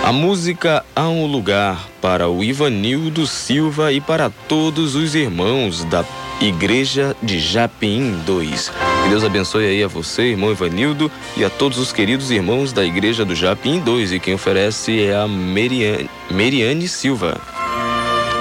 A 0.04 0.12
música 0.12 0.84
Há 0.94 1.08
um 1.08 1.26
Lugar 1.26 1.88
para 2.02 2.28
o 2.28 2.44
Ivanildo 2.44 3.26
Silva 3.26 3.94
e 3.94 4.02
para 4.02 4.30
todos 4.30 4.96
os 4.96 5.16
irmãos 5.16 5.86
da 5.86 6.04
Igreja 6.42 7.16
de 7.24 7.40
Japim 7.40 8.20
2. 8.26 8.70
Que 9.04 9.10
Deus 9.10 9.24
abençoe 9.24 9.66
aí 9.66 9.82
a 9.82 9.88
você, 9.88 10.24
irmão 10.24 10.52
Ivanildo, 10.52 11.10
e 11.38 11.46
a 11.46 11.50
todos 11.50 11.78
os 11.78 11.94
queridos 11.94 12.32
irmãos 12.32 12.74
da 12.74 12.84
Igreja 12.84 13.24
do 13.24 13.34
Japim 13.34 13.80
2. 13.80 14.12
E 14.12 14.20
quem 14.20 14.34
oferece 14.34 15.06
é 15.06 15.16
a 15.16 15.26
Meriane, 15.26 16.10
Meriane 16.30 16.86
Silva. 16.90 17.40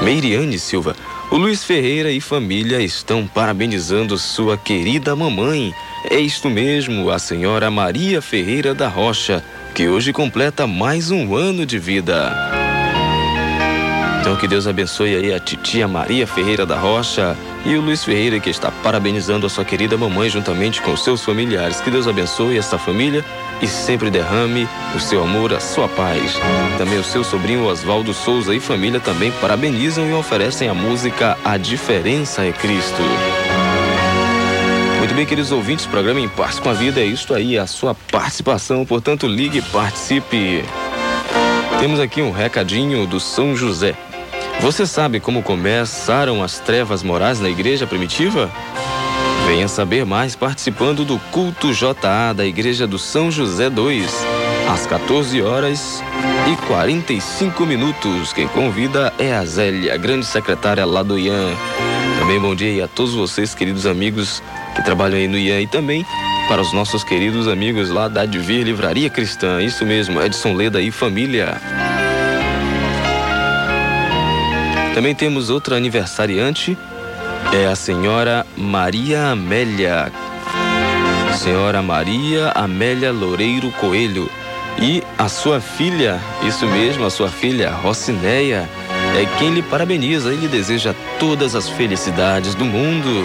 Meriane 0.03 0.59
Silva. 0.59 0.97
O 1.31 1.37
Luiz 1.37 1.63
Ferreira 1.63 2.11
e 2.11 2.21
família 2.21 2.81
estão 2.81 3.25
parabenizando 3.25 4.19
sua 4.19 4.59
querida 4.59 5.15
mamãe. 5.15 5.73
É 6.11 6.19
isto 6.19 6.51
mesmo, 6.51 7.09
a 7.09 7.21
senhora 7.21 7.71
Maria 7.71 8.21
Ferreira 8.21 8.75
da 8.75 8.89
Rocha, 8.89 9.45
que 9.75 9.89
hoje 9.89 10.13
completa 10.13 10.67
mais 10.67 11.11
um 11.11 11.35
ano 11.35 11.65
de 11.65 11.79
vida. 11.79 12.33
Então 14.21 14.37
que 14.37 14.47
Deus 14.47 14.67
abençoe 14.67 15.17
aí 15.17 15.33
a 15.33 15.41
titia 15.41 15.89
Maria 15.89 16.27
Ferreira 16.27 16.67
da 16.67 16.79
Rocha 16.79 17.37
e 17.65 17.75
o 17.75 17.81
Luiz 17.81 18.05
Ferreira 18.05 18.39
que 18.39 18.51
está 18.51 18.71
parabenizando 18.71 19.47
a 19.47 19.51
sua 19.51 19.65
querida 19.65 19.97
mamãe 19.97 20.29
juntamente 20.29 20.83
com 20.83 20.97
seus 20.97 21.25
familiares. 21.25 21.81
Que 21.81 21.91
Deus 21.91 22.07
abençoe 22.07 22.59
esta 22.59 22.79
família 22.79 23.25
e 23.61 23.67
sempre 23.67 24.11
derrame 24.11 24.69
o 24.95 25.01
seu 25.01 25.23
amor, 25.23 25.55
a 25.55 25.61
sua 25.61 25.89
paz. 25.89 26.39
Também 26.77 26.99
o 26.99 27.05
seu 27.05 27.25
sobrinho 27.25 27.65
Oswaldo 27.65 28.13
Souza 28.13 28.55
e 28.55 28.61
família 28.61 29.01
também 29.01 29.33
parabenizam 29.41 30.09
e 30.09 30.13
oferecem 30.13 30.69
a 30.69 30.75
música 30.75 31.37
A 31.45 31.57
Diferença 31.57 32.45
é 32.45 32.53
Cristo. 32.53 33.03
Muito 35.03 35.17
bem, 35.17 35.27
queridos 35.27 35.51
ouvintes, 35.51 35.85
programa 35.85 36.21
Em 36.21 36.29
Paz 36.29 36.61
com 36.61 36.71
a 36.71 36.73
Vida 36.73 37.01
é 37.01 37.05
isto 37.05 37.35
aí, 37.35 37.59
a 37.59 37.67
sua 37.67 37.93
participação, 37.93 38.87
portanto 38.87 39.27
ligue 39.27 39.59
e 39.59 39.63
participe. 39.63 40.65
Temos 41.81 41.99
aqui 41.99 42.23
um 42.23 42.31
recadinho 42.31 43.05
do 43.05 43.19
São 43.19 43.57
José. 43.57 43.97
Você 44.61 44.87
sabe 44.87 45.19
como 45.19 45.43
começaram 45.43 46.41
as 46.41 46.61
trevas 46.61 47.03
morais 47.03 47.41
na 47.41 47.49
igreja 47.49 47.85
primitiva? 47.85 48.49
Venha 49.45 49.67
saber 49.67 50.07
mais 50.07 50.37
participando 50.37 51.05
do 51.05 51.19
culto 51.33 51.75
JA 51.75 52.33
da 52.33 52.47
Igreja 52.47 52.87
do 52.87 52.97
São 52.97 53.29
José 53.29 53.69
2, 53.69 54.09
às 54.73 54.87
14 54.87 55.43
horas 55.43 56.01
e 56.49 56.67
45 56.69 57.67
minutos. 57.67 58.33
Quem 58.33 58.47
convida 58.47 59.13
é 59.19 59.35
a 59.35 59.45
Zélia, 59.45 59.97
grande 59.97 60.27
secretária 60.27 60.87
lá 60.87 61.03
do 61.03 61.19
IAN. 61.19 61.57
Também 62.23 62.39
bom 62.39 62.55
dia 62.55 62.85
a 62.85 62.87
todos 62.87 63.15
vocês, 63.15 63.53
queridos 63.53 63.85
amigos 63.85 64.41
que 64.77 64.85
trabalham 64.85 65.19
aí 65.19 65.27
no 65.27 65.37
IAN 65.37 65.63
e 65.63 65.67
também 65.67 66.07
para 66.47 66.63
os 66.63 66.73
nossos 66.73 67.03
queridos 67.03 67.49
amigos 67.49 67.91
lá 67.91 68.07
da 68.07 68.21
Advir 68.21 68.65
Livraria 68.65 69.11
Cristã. 69.11 69.61
Isso 69.61 69.85
mesmo, 69.85 70.23
Edson 70.23 70.55
Leda 70.55 70.81
e 70.81 70.93
família. 70.93 71.61
Também 74.95 75.17
temos 75.17 75.51
outra 75.51 75.77
aniversariante, 75.77 76.79
é 77.53 77.67
a 77.67 77.75
senhora 77.75 78.47
Maria 78.57 79.31
Amélia. 79.31 80.13
Senhora 81.35 81.83
Maria 81.83 82.53
Amélia 82.55 83.11
Loureiro 83.11 83.73
Coelho. 83.73 84.31
E 84.81 85.03
a 85.19 85.29
sua 85.29 85.61
filha, 85.61 86.21
isso 86.45 86.67
mesmo, 86.67 87.05
a 87.05 87.11
sua 87.11 87.29
filha 87.29 87.73
Rocinéia, 87.73 88.71
é 89.15 89.27
quem 89.39 89.51
lhe 89.51 89.63
parabeniza 89.63 90.33
e 90.33 90.37
lhe 90.37 90.49
deseja 90.49 90.95
todas 91.19 91.55
as 91.55 91.69
felicidades 91.69 92.55
do 92.55 92.65
mundo. 92.65 93.25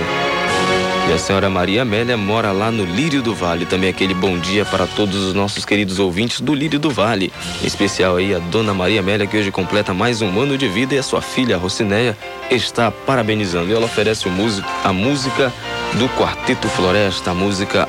E 1.09 1.13
a 1.13 1.17
senhora 1.17 1.49
Maria 1.49 1.83
Amélia 1.83 2.17
mora 2.17 2.51
lá 2.51 2.69
no 2.69 2.83
Lírio 2.83 3.21
do 3.21 3.33
Vale. 3.33 3.65
Também 3.65 3.89
aquele 3.89 4.13
bom 4.13 4.37
dia 4.37 4.65
para 4.65 4.85
todos 4.85 5.15
os 5.15 5.33
nossos 5.33 5.63
queridos 5.63 5.99
ouvintes 5.99 6.41
do 6.41 6.53
Lírio 6.53 6.77
do 6.77 6.89
Vale. 6.89 7.31
Em 7.63 7.65
especial 7.65 8.17
aí 8.17 8.35
a 8.35 8.39
dona 8.39 8.73
Maria 8.73 8.99
Amélia, 8.99 9.25
que 9.25 9.37
hoje 9.37 9.49
completa 9.49 9.93
mais 9.93 10.21
um 10.21 10.39
ano 10.39 10.57
de 10.57 10.67
vida 10.67 10.95
e 10.95 10.97
a 10.97 11.03
sua 11.03 11.21
filha 11.21 11.57
Rocinéia 11.57 12.17
está 12.51 12.91
parabenizando. 12.91 13.69
E 13.71 13.73
ela 13.73 13.85
oferece 13.85 14.27
a 14.83 14.91
música 14.91 15.53
do 15.93 16.09
Quarteto 16.09 16.67
Floresta, 16.67 17.31
a 17.31 17.33
música 17.33 17.87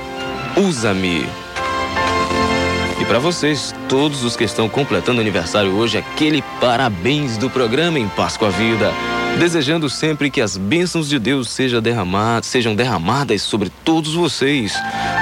Usa-me. 0.56 1.47
Para 3.08 3.18
vocês, 3.18 3.74
todos 3.88 4.22
os 4.22 4.36
que 4.36 4.44
estão 4.44 4.68
completando 4.68 5.20
aniversário 5.20 5.74
hoje, 5.74 5.98
aquele 5.98 6.44
parabéns 6.60 7.36
do 7.36 7.50
programa 7.50 7.98
Em 7.98 8.08
Paz 8.08 8.36
com 8.36 8.44
a 8.44 8.50
Vida 8.50 8.92
desejando 9.38 9.88
sempre 9.88 10.30
que 10.30 10.40
as 10.40 10.56
bênçãos 10.56 11.08
de 11.08 11.18
Deus 11.18 11.50
sejam 11.50 11.80
derramadas, 11.80 12.46
sejam 12.46 12.74
derramadas 12.74 13.40
sobre 13.42 13.70
todos 13.84 14.14
vocês 14.14 14.74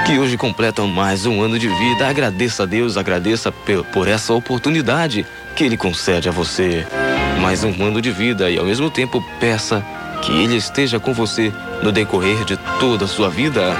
que 0.06 0.18
hoje 0.18 0.38
completam 0.38 0.86
mais 0.88 1.26
um 1.26 1.42
ano 1.42 1.58
de 1.58 1.68
vida. 1.68 2.08
Agradeça 2.08 2.62
a 2.62 2.66
Deus, 2.66 2.96
agradeça 2.96 3.52
por 3.92 4.08
essa 4.08 4.32
oportunidade 4.32 5.26
que 5.54 5.64
Ele 5.64 5.76
concede 5.76 6.28
a 6.28 6.32
você. 6.32 6.86
Mais 7.40 7.62
um 7.62 7.84
ano 7.84 8.00
de 8.00 8.10
vida 8.10 8.50
e 8.50 8.58
ao 8.58 8.64
mesmo 8.64 8.90
tempo 8.90 9.22
peça 9.38 9.84
que 10.22 10.32
Ele 10.32 10.56
esteja 10.56 10.98
com 10.98 11.12
você 11.12 11.52
no 11.82 11.92
decorrer 11.92 12.44
de 12.44 12.56
toda 12.80 13.04
a 13.04 13.08
sua 13.08 13.28
vida. 13.28 13.76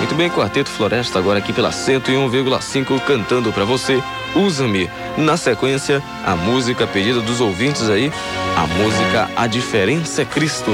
Muito 0.00 0.14
bem, 0.14 0.30
Quarteto 0.30 0.70
Floresta 0.70 1.18
agora 1.18 1.38
aqui 1.38 1.52
pela 1.52 1.68
101,5 1.68 2.98
cantando 3.04 3.52
para 3.52 3.66
você. 3.66 4.02
Usa-me. 4.34 4.88
Na 5.18 5.36
sequência, 5.36 6.02
a 6.24 6.34
música 6.34 6.86
pedida 6.86 7.20
dos 7.20 7.38
ouvintes 7.38 7.88
aí, 7.90 8.10
a 8.56 8.66
música 8.66 9.28
A 9.36 9.46
Diferença 9.46 10.22
é 10.22 10.24
Cristo. 10.24 10.70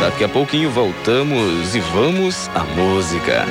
Daqui 0.00 0.24
a 0.24 0.28
pouquinho 0.28 0.68
voltamos 0.68 1.76
e 1.76 1.80
vamos 1.80 2.50
à 2.54 2.64
música. 2.64 3.46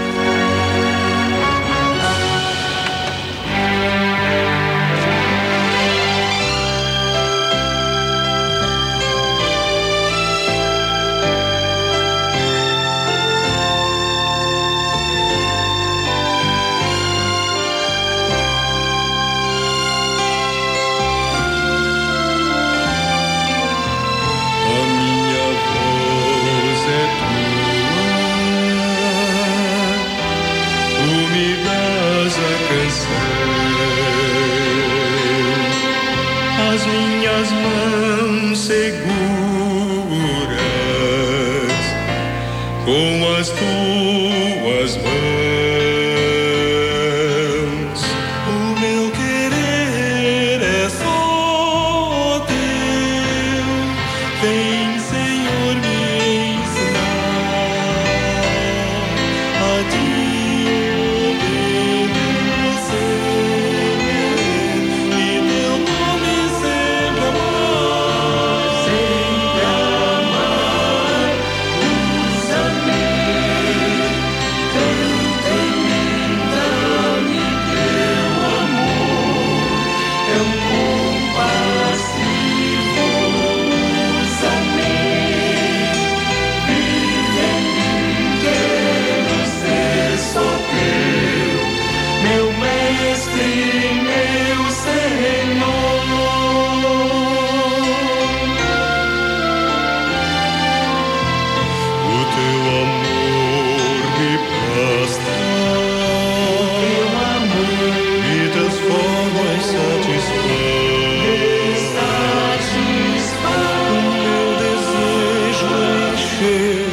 noche 116.33 116.85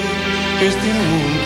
este 0.61 0.93
mundo. 0.93 1.40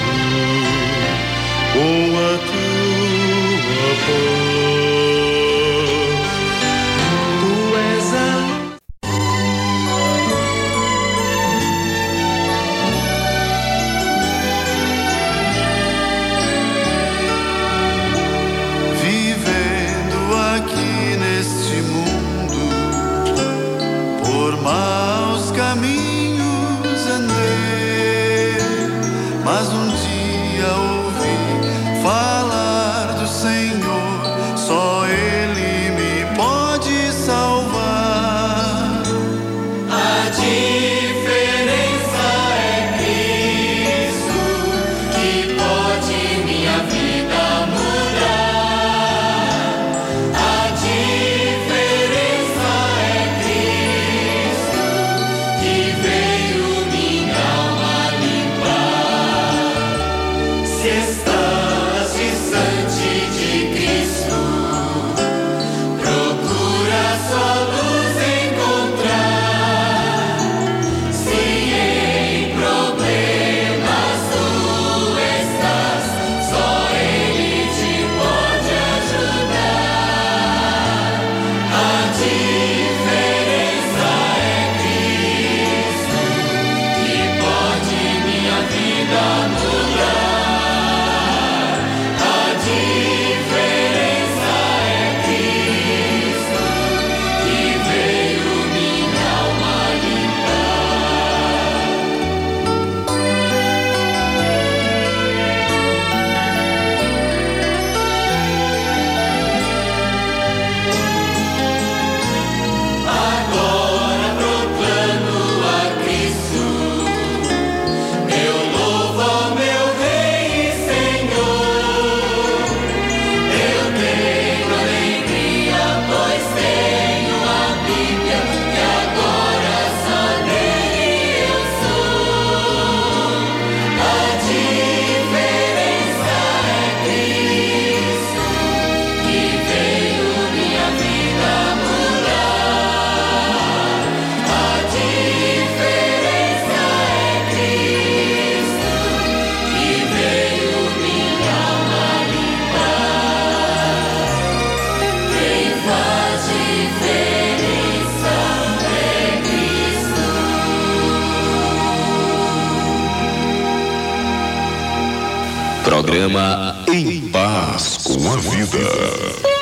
Programa 166.24 166.84
Em 166.88 167.28
Paz 167.28 167.98
com 168.02 168.32
a 168.32 168.36
Vida. 168.36 169.53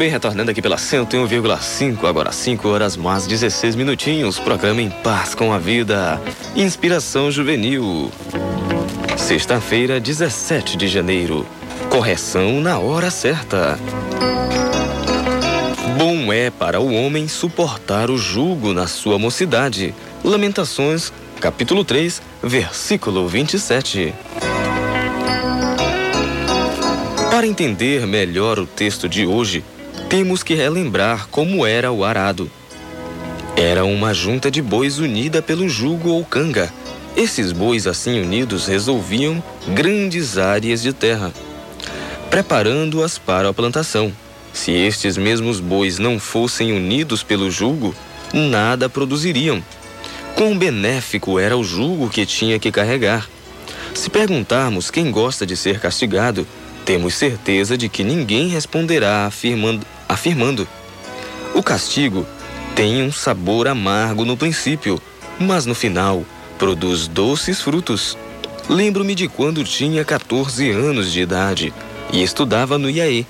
Bem, 0.00 0.08
retornando 0.08 0.50
aqui 0.50 0.62
pela 0.62 0.76
101,5, 0.76 2.08
agora 2.08 2.32
5 2.32 2.66
horas 2.66 2.96
mais 2.96 3.26
16 3.26 3.76
minutinhos. 3.76 4.38
Programa 4.38 4.80
Em 4.80 4.88
Paz 4.88 5.34
com 5.34 5.52
a 5.52 5.58
Vida. 5.58 6.18
Inspiração 6.56 7.30
Juvenil. 7.30 8.10
Sexta-feira, 9.18 10.00
17 10.00 10.78
de 10.78 10.88
janeiro. 10.88 11.46
Correção 11.90 12.62
na 12.62 12.78
hora 12.78 13.10
certa. 13.10 13.78
Bom 15.98 16.32
é 16.32 16.50
para 16.50 16.80
o 16.80 16.94
homem 16.94 17.28
suportar 17.28 18.10
o 18.10 18.16
jugo 18.16 18.72
na 18.72 18.86
sua 18.86 19.18
mocidade. 19.18 19.94
Lamentações, 20.24 21.12
capítulo 21.42 21.84
3, 21.84 22.22
versículo 22.42 23.28
27. 23.28 24.14
Para 27.30 27.46
entender 27.46 28.06
melhor 28.06 28.58
o 28.58 28.66
texto 28.66 29.06
de 29.06 29.26
hoje, 29.26 29.62
temos 30.10 30.42
que 30.42 30.56
relembrar 30.56 31.28
como 31.28 31.64
era 31.64 31.92
o 31.92 32.04
arado. 32.04 32.50
Era 33.56 33.84
uma 33.84 34.12
junta 34.12 34.50
de 34.50 34.60
bois 34.60 34.98
unida 34.98 35.40
pelo 35.40 35.68
jugo 35.68 36.08
ou 36.08 36.24
canga. 36.24 36.68
Esses 37.16 37.52
bois 37.52 37.86
assim 37.86 38.20
unidos 38.20 38.66
resolviam 38.66 39.40
grandes 39.68 40.36
áreas 40.36 40.82
de 40.82 40.92
terra, 40.92 41.32
preparando-as 42.28 43.18
para 43.18 43.50
a 43.50 43.54
plantação. 43.54 44.12
Se 44.52 44.72
estes 44.72 45.16
mesmos 45.16 45.60
bois 45.60 46.00
não 46.00 46.18
fossem 46.18 46.72
unidos 46.72 47.22
pelo 47.22 47.48
jugo, 47.48 47.94
nada 48.34 48.88
produziriam. 48.88 49.62
Quão 50.34 50.58
benéfico 50.58 51.38
era 51.38 51.56
o 51.56 51.62
jugo 51.62 52.10
que 52.10 52.26
tinha 52.26 52.58
que 52.58 52.72
carregar. 52.72 53.28
Se 53.94 54.10
perguntarmos 54.10 54.90
quem 54.90 55.12
gosta 55.12 55.46
de 55.46 55.56
ser 55.56 55.78
castigado, 55.78 56.44
temos 56.84 57.14
certeza 57.14 57.78
de 57.78 57.88
que 57.88 58.02
ninguém 58.02 58.48
responderá 58.48 59.26
afirmando, 59.26 59.86
afirmando: 60.10 60.66
O 61.54 61.62
castigo 61.62 62.26
tem 62.74 63.02
um 63.02 63.12
sabor 63.12 63.68
amargo 63.68 64.24
no 64.24 64.36
princípio, 64.36 65.00
mas 65.38 65.64
no 65.66 65.74
final 65.74 66.24
produz 66.58 67.06
doces 67.06 67.62
frutos. 67.62 68.18
Lembro-me 68.68 69.14
de 69.14 69.28
quando 69.28 69.64
tinha 69.64 70.04
14 70.04 70.70
anos 70.70 71.12
de 71.12 71.20
idade 71.20 71.72
e 72.12 72.22
estudava 72.22 72.76
no 72.76 72.90
IAE. 72.90 73.26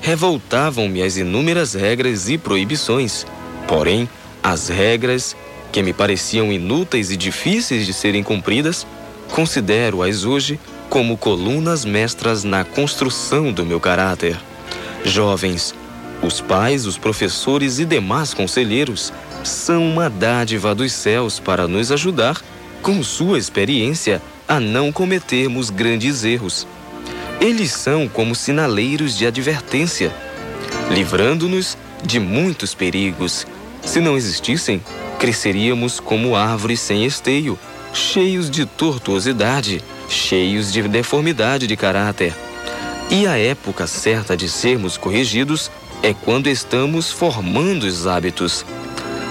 Revoltavam-me 0.00 1.02
as 1.02 1.16
inúmeras 1.16 1.74
regras 1.74 2.28
e 2.28 2.36
proibições. 2.36 3.24
Porém, 3.66 4.08
as 4.42 4.68
regras, 4.68 5.34
que 5.72 5.82
me 5.82 5.92
pareciam 5.92 6.52
inúteis 6.52 7.10
e 7.10 7.16
difíceis 7.16 7.86
de 7.86 7.92
serem 7.92 8.22
cumpridas, 8.22 8.86
considero-as 9.30 10.24
hoje 10.24 10.60
como 10.90 11.16
colunas 11.16 11.84
mestras 11.84 12.44
na 12.44 12.62
construção 12.64 13.50
do 13.50 13.64
meu 13.64 13.80
caráter. 13.80 14.38
Jovens, 15.04 15.74
os 16.24 16.40
pais, 16.40 16.86
os 16.86 16.96
professores 16.96 17.78
e 17.78 17.84
demais 17.84 18.32
conselheiros 18.32 19.12
são 19.42 19.86
uma 19.86 20.08
dádiva 20.08 20.74
dos 20.74 20.92
céus 20.92 21.38
para 21.38 21.68
nos 21.68 21.92
ajudar, 21.92 22.40
com 22.80 23.02
sua 23.02 23.38
experiência, 23.38 24.22
a 24.48 24.58
não 24.58 24.90
cometermos 24.90 25.70
grandes 25.70 26.24
erros. 26.24 26.66
Eles 27.40 27.72
são 27.72 28.08
como 28.08 28.34
sinaleiros 28.34 29.16
de 29.16 29.26
advertência, 29.26 30.12
livrando-nos 30.90 31.76
de 32.02 32.18
muitos 32.18 32.74
perigos. 32.74 33.46
Se 33.84 34.00
não 34.00 34.16
existissem, 34.16 34.82
cresceríamos 35.18 36.00
como 36.00 36.36
árvores 36.36 36.80
sem 36.80 37.04
esteio, 37.04 37.58
cheios 37.92 38.50
de 38.50 38.64
tortuosidade, 38.64 39.82
cheios 40.08 40.72
de 40.72 40.82
deformidade 40.82 41.66
de 41.66 41.76
caráter. 41.76 42.34
E 43.10 43.26
a 43.26 43.38
época 43.38 43.86
certa 43.86 44.36
de 44.36 44.48
sermos 44.48 44.96
corrigidos 44.96 45.70
é 46.04 46.12
quando 46.12 46.48
estamos 46.48 47.10
formando 47.10 47.84
os 47.84 48.06
hábitos. 48.06 48.62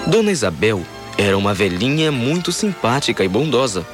Dona 0.08 0.32
Isabel 0.32 0.84
era 1.16 1.38
uma 1.38 1.54
velhinha 1.54 2.10
muito 2.10 2.50
simpática 2.50 3.22
e 3.22 3.28
bondosa. 3.28 3.86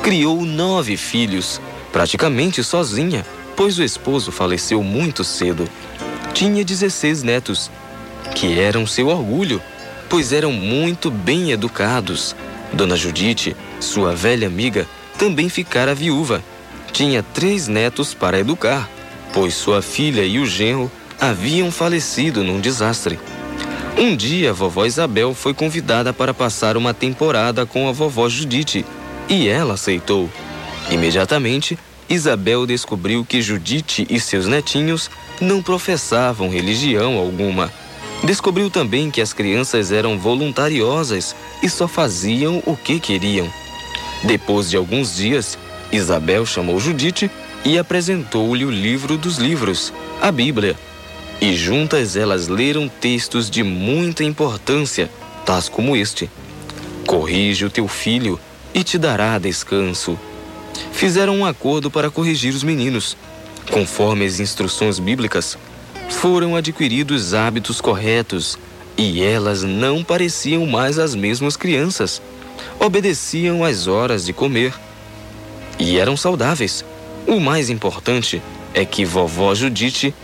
Criou 0.00 0.44
nove 0.46 0.96
filhos, 0.96 1.60
praticamente 1.90 2.62
sozinha, 2.62 3.26
pois 3.56 3.80
o 3.80 3.82
esposo 3.82 4.30
faleceu 4.30 4.80
muito 4.80 5.24
cedo. 5.24 5.68
Tinha 6.32 6.64
16 6.64 7.24
netos, 7.24 7.68
que 8.36 8.60
eram 8.60 8.86
seu 8.86 9.08
orgulho, 9.08 9.60
pois 10.08 10.32
eram 10.32 10.52
muito 10.52 11.10
bem 11.10 11.50
educados. 11.50 12.36
Dona 12.72 12.94
Judite, 12.94 13.56
sua 13.80 14.14
velha 14.14 14.46
amiga, 14.46 14.86
também 15.18 15.48
ficara 15.48 15.96
viúva. 15.96 16.44
Tinha 16.92 17.24
três 17.24 17.66
netos 17.66 18.14
para 18.14 18.38
educar, 18.38 18.88
pois 19.32 19.54
sua 19.54 19.82
filha 19.82 20.24
e 20.24 20.38
o 20.38 20.46
genro 20.46 20.88
haviam 21.20 21.70
falecido 21.70 22.42
num 22.42 22.60
desastre. 22.60 23.20
Um 23.98 24.16
dia, 24.16 24.50
a 24.50 24.52
vovó 24.54 24.86
Isabel 24.86 25.34
foi 25.34 25.52
convidada 25.52 26.12
para 26.12 26.32
passar 26.32 26.76
uma 26.76 26.94
temporada 26.94 27.66
com 27.66 27.86
a 27.86 27.92
vovó 27.92 28.28
Judite 28.28 28.86
e 29.28 29.46
ela 29.46 29.74
aceitou. 29.74 30.30
Imediatamente, 30.90 31.78
Isabel 32.08 32.66
descobriu 32.66 33.24
que 33.24 33.42
Judite 33.42 34.06
e 34.08 34.18
seus 34.18 34.46
netinhos 34.46 35.10
não 35.40 35.62
professavam 35.62 36.48
religião 36.48 37.18
alguma. 37.18 37.70
Descobriu 38.24 38.70
também 38.70 39.10
que 39.10 39.20
as 39.20 39.32
crianças 39.32 39.92
eram 39.92 40.18
voluntariosas 40.18 41.36
e 41.62 41.68
só 41.68 41.86
faziam 41.86 42.62
o 42.66 42.76
que 42.76 42.98
queriam. 42.98 43.48
Depois 44.24 44.70
de 44.70 44.76
alguns 44.76 45.16
dias, 45.16 45.58
Isabel 45.92 46.44
chamou 46.46 46.80
Judite 46.80 47.30
e 47.64 47.78
apresentou-lhe 47.78 48.64
o 48.64 48.70
livro 48.70 49.16
dos 49.16 49.36
livros, 49.36 49.92
a 50.20 50.32
Bíblia. 50.32 50.76
E 51.40 51.54
juntas 51.54 52.16
elas 52.16 52.48
leram 52.48 52.88
textos 52.88 53.48
de 53.48 53.62
muita 53.62 54.22
importância, 54.22 55.10
tais 55.46 55.68
como 55.68 55.96
este: 55.96 56.28
Corrige 57.06 57.64
o 57.64 57.70
teu 57.70 57.88
filho 57.88 58.38
e 58.74 58.84
te 58.84 58.98
dará 58.98 59.38
descanso 59.38 60.18
fizeram 60.92 61.38
um 61.38 61.46
acordo 61.46 61.90
para 61.90 62.10
corrigir 62.10 62.54
os 62.54 62.62
meninos. 62.62 63.16
Conforme 63.70 64.26
as 64.26 64.40
instruções 64.40 64.98
bíblicas, 64.98 65.56
foram 66.08 66.56
adquiridos 66.56 67.34
hábitos 67.34 67.80
corretos 67.80 68.58
e 68.96 69.22
elas 69.22 69.62
não 69.62 70.04
pareciam 70.04 70.66
mais 70.66 70.98
as 70.98 71.14
mesmas 71.14 71.56
crianças. 71.56 72.20
Obedeciam 72.78 73.64
às 73.64 73.86
horas 73.86 74.26
de 74.26 74.32
comer 74.32 74.74
e 75.78 75.98
eram 75.98 76.16
saudáveis. 76.16 76.84
O 77.26 77.40
mais 77.40 77.70
importante 77.70 78.42
é 78.74 78.84
que 78.84 79.04
vovó 79.04 79.54
Judite 79.54 80.14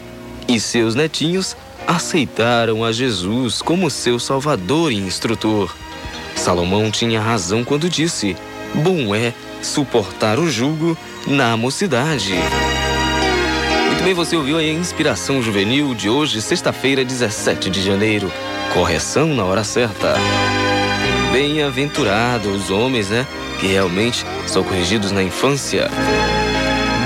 e 0.49 0.61
seus 0.61 0.94
netinhos 0.94 1.57
aceitaram 1.86 2.84
a 2.84 2.92
Jesus 2.92 3.62
como 3.62 3.90
seu 3.90 4.18
salvador 4.18 4.92
e 4.92 4.97
instrutor. 4.97 5.74
Salomão 6.34 6.90
tinha 6.90 7.20
razão 7.20 7.64
quando 7.64 7.88
disse: 7.88 8.36
Bom 8.74 9.14
é 9.14 9.32
suportar 9.62 10.38
o 10.38 10.51
jugo 10.51 10.97
na 11.26 11.57
mocidade. 11.57 12.34
Muito 13.86 14.05
bem, 14.05 14.14
você 14.14 14.36
ouviu 14.36 14.59
a 14.59 14.62
inspiração 14.62 15.42
juvenil 15.42 15.94
de 15.94 16.09
hoje, 16.09 16.40
sexta-feira, 16.42 17.05
17 17.05 17.70
de 17.70 17.82
janeiro. 17.82 18.30
Correção 18.72 19.28
na 19.34 19.44
hora 19.44 19.64
certa. 19.64 20.14
Bem-aventurados 21.32 22.64
os 22.64 22.70
homens, 22.70 23.09
né? 23.09 23.26
Que 23.59 23.66
realmente 23.66 24.24
são 24.47 24.62
corrigidos 24.62 25.11
na 25.11 25.22
infância. 25.22 25.90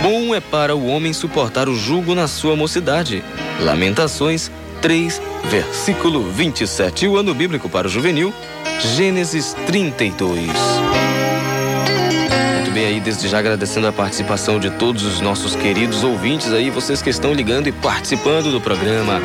Bom 0.03 0.34
é 0.34 0.40
para 0.40 0.74
o 0.74 0.86
homem 0.86 1.12
suportar 1.12 1.68
o 1.68 1.76
jugo 1.76 2.14
na 2.14 2.26
sua 2.26 2.57
mocidade. 2.57 3.22
Lamentações 3.61 4.51
3, 4.80 5.20
versículo 5.44 6.30
27. 6.30 7.07
O 7.07 7.16
ano 7.16 7.34
bíblico 7.34 7.68
para 7.68 7.86
o 7.86 7.90
juvenil, 7.90 8.32
Gênesis 8.96 9.55
32 9.66 10.51
muito 12.70 12.74
bem 12.74 12.86
aí, 12.86 13.01
desde 13.01 13.26
já 13.26 13.40
agradecendo 13.40 13.88
a 13.88 13.92
participação 13.92 14.61
de 14.61 14.70
todos 14.70 15.03
os 15.03 15.20
nossos 15.20 15.57
queridos 15.57 16.05
ouvintes 16.05 16.53
aí, 16.53 16.70
vocês 16.70 17.03
que 17.03 17.11
estão 17.11 17.34
ligando 17.34 17.66
e 17.66 17.72
participando 17.72 18.53
do 18.53 18.61
programa. 18.61 19.20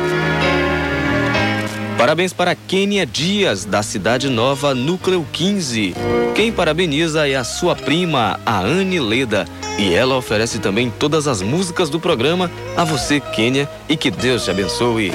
Parabéns 1.98 2.32
para 2.32 2.54
Kênia 2.54 3.06
Dias, 3.06 3.64
da 3.64 3.82
Cidade 3.82 4.28
Nova, 4.28 4.74
Núcleo 4.74 5.26
15. 5.32 5.94
Quem 6.34 6.52
parabeniza 6.52 7.26
é 7.26 7.34
a 7.34 7.42
sua 7.42 7.74
prima, 7.74 8.38
a 8.44 8.60
Anne 8.60 9.00
Leda. 9.00 9.46
E 9.78 9.94
ela 9.94 10.14
oferece 10.16 10.58
também 10.58 10.90
todas 10.90 11.26
as 11.26 11.40
músicas 11.40 11.88
do 11.88 11.98
programa 11.98 12.50
a 12.76 12.84
você, 12.84 13.18
Kênia, 13.18 13.68
e 13.88 13.96
que 13.96 14.10
Deus 14.10 14.44
te 14.44 14.50
abençoe. 14.50 15.10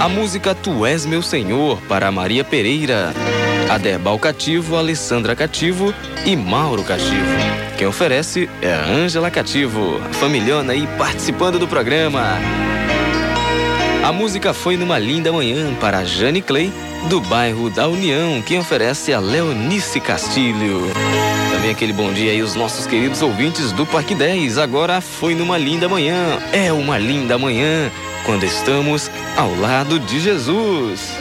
A 0.00 0.08
música 0.08 0.54
Tu 0.56 0.84
És 0.84 1.06
Meu 1.06 1.22
Senhor, 1.22 1.80
para 1.88 2.10
Maria 2.10 2.42
Pereira. 2.42 3.14
Aderbal 3.70 4.18
Cativo, 4.18 4.76
Alessandra 4.76 5.36
Cativo 5.36 5.94
e 6.26 6.34
Mauro 6.34 6.82
Cativo. 6.82 7.24
Quem 7.78 7.86
oferece 7.86 8.50
é 8.60 8.74
a 8.74 8.84
Ângela 8.84 9.30
Cativo, 9.30 10.00
a 10.04 10.12
familhona 10.14 10.72
aí 10.72 10.86
participando 10.98 11.60
do 11.60 11.68
programa. 11.68 12.38
A 14.02 14.10
música 14.10 14.52
foi 14.52 14.76
numa 14.76 14.98
linda 14.98 15.32
manhã 15.32 15.72
para 15.76 16.04
Jane 16.04 16.42
Clay, 16.42 16.72
do 17.08 17.20
bairro 17.20 17.70
da 17.70 17.86
União. 17.86 18.42
Quem 18.42 18.58
oferece 18.58 19.12
a 19.12 19.20
Leonice 19.20 20.00
Castilho. 20.00 20.90
Também 21.52 21.70
aquele 21.70 21.92
bom 21.92 22.12
dia 22.12 22.32
aí, 22.32 22.42
os 22.42 22.56
nossos 22.56 22.84
queridos 22.84 23.22
ouvintes 23.22 23.70
do 23.70 23.86
Parque 23.86 24.12
10. 24.12 24.58
Agora 24.58 25.00
foi 25.00 25.36
numa 25.36 25.56
linda 25.56 25.88
manhã. 25.88 26.40
É 26.52 26.72
uma 26.72 26.98
linda 26.98 27.38
manhã 27.38 27.92
quando 28.26 28.42
estamos 28.42 29.08
ao 29.36 29.54
lado 29.54 30.00
de 30.00 30.18
Jesus. 30.18 31.12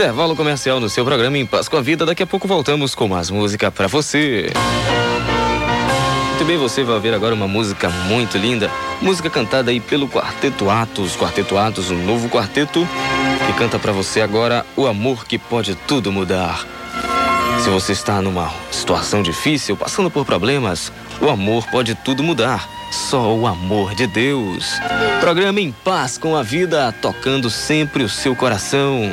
Intervalo 0.00 0.34
comercial 0.34 0.80
no 0.80 0.88
seu 0.88 1.04
programa 1.04 1.36
Em 1.36 1.44
Paz 1.44 1.68
com 1.68 1.76
a 1.76 1.82
Vida. 1.82 2.06
Daqui 2.06 2.22
a 2.22 2.26
pouco 2.26 2.48
voltamos 2.48 2.94
com 2.94 3.06
mais 3.06 3.28
música 3.28 3.70
para 3.70 3.86
você. 3.86 4.50
Muito 6.28 6.44
bem, 6.46 6.56
você 6.56 6.82
vai 6.82 6.94
ouvir 6.94 7.12
agora 7.12 7.34
uma 7.34 7.46
música 7.46 7.90
muito 7.90 8.38
linda. 8.38 8.70
Música 9.02 9.28
cantada 9.28 9.70
aí 9.70 9.78
pelo 9.78 10.08
Quarteto 10.08 10.70
Atos. 10.70 11.14
Quarteto 11.16 11.58
Atos, 11.58 11.90
um 11.90 12.02
novo 12.02 12.30
quarteto 12.30 12.88
que 13.46 13.52
canta 13.58 13.78
para 13.78 13.92
você 13.92 14.22
agora 14.22 14.64
o 14.74 14.86
amor 14.86 15.26
que 15.26 15.38
pode 15.38 15.74
tudo 15.74 16.10
mudar. 16.10 16.66
Se 17.62 17.68
você 17.68 17.92
está 17.92 18.22
numa 18.22 18.50
situação 18.70 19.22
difícil, 19.22 19.76
passando 19.76 20.10
por 20.10 20.24
problemas, 20.24 20.90
o 21.20 21.28
amor 21.28 21.66
pode 21.70 21.94
tudo 21.94 22.22
mudar. 22.22 22.66
Só 22.90 23.36
o 23.36 23.46
amor 23.46 23.94
de 23.94 24.06
Deus. 24.06 24.72
Programa 25.20 25.60
Em 25.60 25.70
Paz 25.70 26.16
com 26.16 26.34
a 26.34 26.42
Vida, 26.42 26.90
tocando 27.02 27.50
sempre 27.50 28.02
o 28.02 28.08
seu 28.08 28.34
coração 28.34 29.12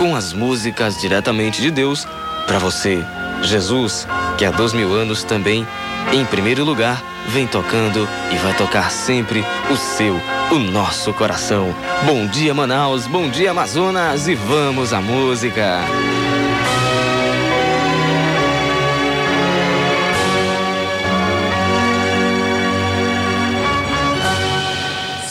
com 0.00 0.16
as 0.16 0.32
músicas 0.32 0.98
diretamente 0.98 1.60
de 1.60 1.70
Deus 1.70 2.06
para 2.46 2.58
você. 2.58 3.04
Jesus, 3.42 4.08
que 4.38 4.46
há 4.46 4.50
dois 4.50 4.72
mil 4.72 4.94
anos 4.94 5.22
também, 5.22 5.66
em 6.10 6.24
primeiro 6.24 6.64
lugar, 6.64 7.04
vem 7.28 7.46
tocando 7.46 8.08
e 8.32 8.36
vai 8.36 8.56
tocar 8.56 8.90
sempre 8.90 9.44
o 9.70 9.76
seu, 9.76 10.18
o 10.50 10.58
nosso 10.58 11.12
coração. 11.12 11.74
Bom 12.06 12.26
dia, 12.26 12.54
Manaus, 12.54 13.06
bom 13.06 13.28
dia, 13.28 13.50
Amazonas, 13.50 14.26
e 14.26 14.34
vamos 14.34 14.94
à 14.94 15.02
música. 15.02 15.80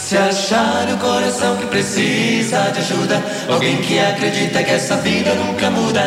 Se 0.10 0.18
achar 0.18 0.88
o 0.92 0.98
coração 0.98 1.56
que 1.58 1.68
precisa 1.68 2.72
de 2.72 2.80
ajuda, 2.80 3.24
alguém 3.48 3.78
que 3.78 4.00
acredita 4.00 4.64
que 4.64 4.72
essa 4.72 4.96
vida 4.96 5.36
nunca 5.36 5.70
muda, 5.70 6.02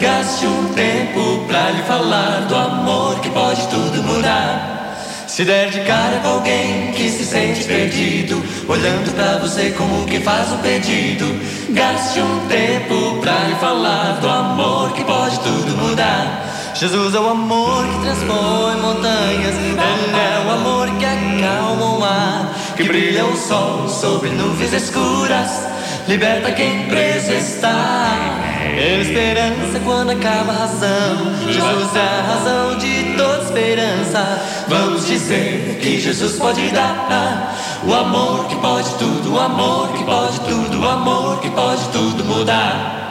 gaste 0.00 0.46
um 0.46 0.72
tempo 0.74 1.44
pra 1.48 1.68
lhe 1.72 1.82
falar 1.82 2.46
do 2.46 2.54
amor 2.54 3.18
que 3.18 3.28
pode 3.30 3.66
tudo 3.66 4.00
mudar. 4.04 4.94
Se 5.26 5.44
der 5.44 5.70
de 5.70 5.80
cara 5.80 6.20
com 6.20 6.28
alguém 6.28 6.92
que 6.92 7.10
se 7.10 7.24
sente 7.24 7.64
perdido, 7.64 8.40
olhando 8.68 9.12
pra 9.16 9.38
você 9.38 9.70
como 9.70 10.06
que 10.06 10.20
faz 10.20 10.52
um 10.52 10.58
pedido, 10.58 11.26
gaste 11.70 12.20
um 12.20 12.46
tempo 12.46 13.18
pra 13.20 13.40
lhe 13.40 13.56
falar 13.56 14.20
do 14.20 14.28
amor 14.28 14.92
que 14.92 15.02
pode 15.02 15.36
tudo 15.40 15.76
mudar. 15.76 16.44
Jesus 16.74 17.12
é 17.12 17.18
o 17.18 17.28
amor 17.28 17.84
que 17.88 18.02
transpõe 18.02 18.76
montanhas, 18.80 19.54
Ele 19.56 19.76
é 19.80 20.46
o 20.46 20.50
amor 20.52 20.88
que 20.96 21.04
acalma 21.04 21.84
o 21.86 21.98
mar, 21.98 22.54
que 22.78 22.84
brilha 22.84 23.26
o 23.26 23.36
sol 23.36 23.88
sobre 23.88 24.30
nuvens 24.30 24.72
escuras, 24.72 25.66
liberta 26.06 26.52
quem 26.52 26.86
preso 26.86 27.32
está. 27.32 28.38
É 28.76 29.00
esperança 29.00 29.80
quando 29.84 30.10
acaba 30.10 30.52
a 30.52 30.58
razão, 30.58 31.50
Jesus 31.50 31.96
é 31.96 32.00
a 32.00 32.22
razão 32.22 32.78
de 32.78 33.16
toda 33.16 33.42
esperança. 33.42 34.64
Vamos 34.68 35.08
dizer 35.08 35.80
que 35.82 36.00
Jesus 36.00 36.36
pode 36.36 36.70
dar 36.70 37.52
o 37.84 37.92
amor 37.92 38.46
que 38.46 38.54
pode 38.54 38.90
tudo, 38.94 39.34
o 39.34 39.40
amor 39.40 39.92
que 39.94 40.04
pode 40.04 40.38
tudo, 40.42 40.80
o 40.80 40.88
amor 40.88 41.40
que 41.40 41.50
pode 41.50 41.82
tudo 41.88 42.24
mudar. 42.24 43.07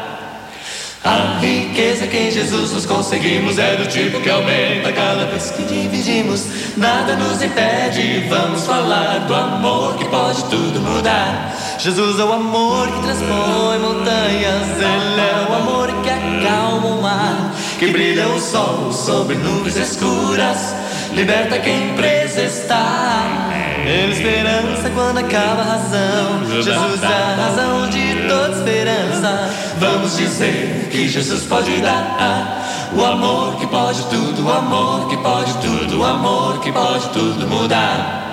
A 1.07 1.39
riqueza 1.39 2.05
que 2.05 2.17
em 2.17 2.29
Jesus 2.29 2.73
nos 2.73 2.85
conseguimos 2.85 3.57
é 3.57 3.77
do 3.77 3.87
tipo 3.87 4.19
que 4.19 4.29
aumenta 4.29 4.91
cada 4.91 5.25
vez 5.27 5.51
que 5.51 5.63
dividimos. 5.63 6.75
Nada 6.75 7.15
nos 7.15 7.41
impede, 7.41 8.25
vamos 8.27 8.65
falar 8.65 9.19
do 9.19 9.33
amor 9.33 9.95
que 9.95 10.03
pode 10.09 10.43
tudo 10.49 10.81
mudar. 10.81 11.55
Jesus 11.79 12.19
é 12.19 12.25
o 12.25 12.33
amor 12.33 12.91
que 12.91 13.03
transpõe 13.03 13.79
montanhas, 13.79 14.67
Ele 14.75 15.21
é 15.21 15.47
o 15.49 15.53
amor 15.55 15.87
que 16.03 16.09
acalma 16.09 16.87
o 16.87 17.01
mar, 17.01 17.55
que 17.79 17.87
brilha 17.87 18.27
o 18.27 18.41
sol 18.41 18.91
sobre 18.91 19.35
nuvens 19.35 19.77
escuras, 19.77 20.75
liberta 21.13 21.57
quem 21.59 21.93
preso 21.95 22.41
está. 22.41 23.66
É 23.85 24.09
esperança 24.09 24.89
quando 24.93 25.19
acaba 25.19 25.61
a 25.61 25.65
razão. 25.65 26.61
Jesus 26.61 27.03
é 27.03 27.07
a 27.07 27.35
razão 27.35 27.89
de 27.89 28.27
toda 28.27 28.57
esperança. 28.57 29.49
Vamos 29.79 30.17
dizer 30.17 30.89
que 30.91 31.07
Jesus 31.07 31.43
pode 31.43 31.81
dar 31.81 32.65
o 32.93 33.03
amor 33.03 33.57
que 33.57 33.67
pode 33.67 34.01
tudo, 34.03 34.45
o 34.45 34.51
amor 34.51 35.07
que 35.09 35.17
pode 35.17 35.53
tudo, 35.55 35.99
o 35.99 36.05
amor 36.05 36.59
que 36.59 36.71
pode 36.71 37.09
tudo 37.09 37.47
mudar. 37.47 38.23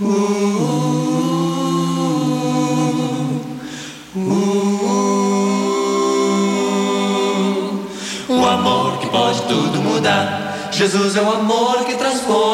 Uh, 0.00 0.04
uh, 4.16 4.20
uh, 4.28 4.44
o 8.28 8.46
amor 8.46 8.98
que 8.98 9.06
pode 9.08 9.42
tudo 9.42 9.80
mudar. 9.80 10.70
Jesus 10.72 11.16
é 11.16 11.22
o 11.22 11.30
amor 11.30 11.84
que 11.84 11.94
transpõe 11.94 12.53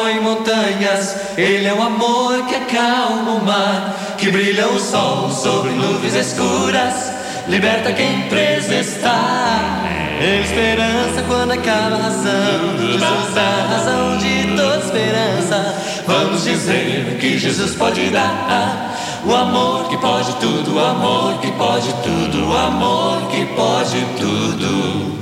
montanhas, 0.61 1.17
Ele 1.37 1.67
é 1.67 1.75
o 1.75 1.83
amor 1.83 2.47
que 2.47 2.55
acalma 2.55 3.33
o 3.33 3.45
mar, 3.45 4.17
que 4.19 4.31
brilha 4.31 4.69
o 4.69 4.79
sol 4.79 5.31
sobre 5.31 5.71
nuvens 5.71 6.15
escuras, 6.15 7.13
liberta 7.49 7.93
quem 7.93 8.23
preso 8.29 8.73
está. 8.73 9.83
É 10.21 10.43
esperança 10.43 11.23
quando 11.27 11.53
acaba 11.53 11.97
a 11.97 12.03
razão, 12.03 12.77
Jesus 12.79 13.37
a 13.37 13.67
razão 13.71 14.19
de 14.19 14.55
toda 14.55 14.85
esperança. 14.85 15.75
Vamos 16.07 16.45
dizer 16.45 17.17
que 17.19 17.39
Jesus 17.39 17.75
pode 17.75 18.11
dar 18.11 18.97
o 19.25 19.35
amor 19.35 19.89
que 19.89 19.97
pode 19.97 20.35
tudo, 20.35 20.77
o 20.77 20.79
amor 20.79 21.41
que 21.41 21.51
pode 21.53 21.93
tudo, 22.03 22.51
o 22.51 22.57
amor 22.57 23.29
que 23.31 23.47
pode 23.47 24.05
tudo 24.19 25.21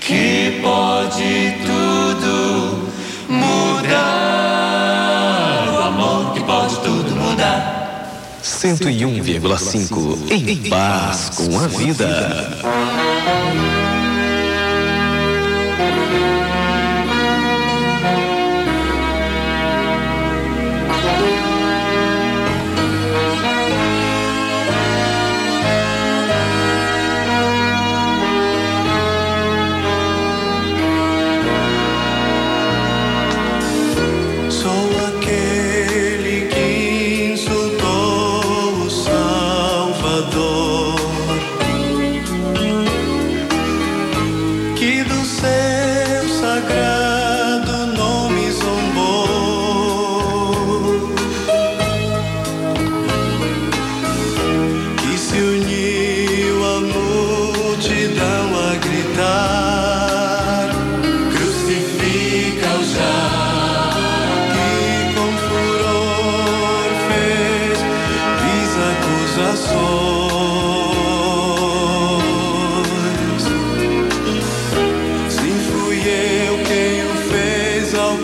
que 0.00 0.58
pode 0.62 1.54
tudo 1.66 2.88
mudar. 3.28 4.27
101,5 8.58 10.32
em 10.32 10.68
paz 10.68 11.30
com 11.30 11.60
a 11.60 11.68
vida. 11.68 12.58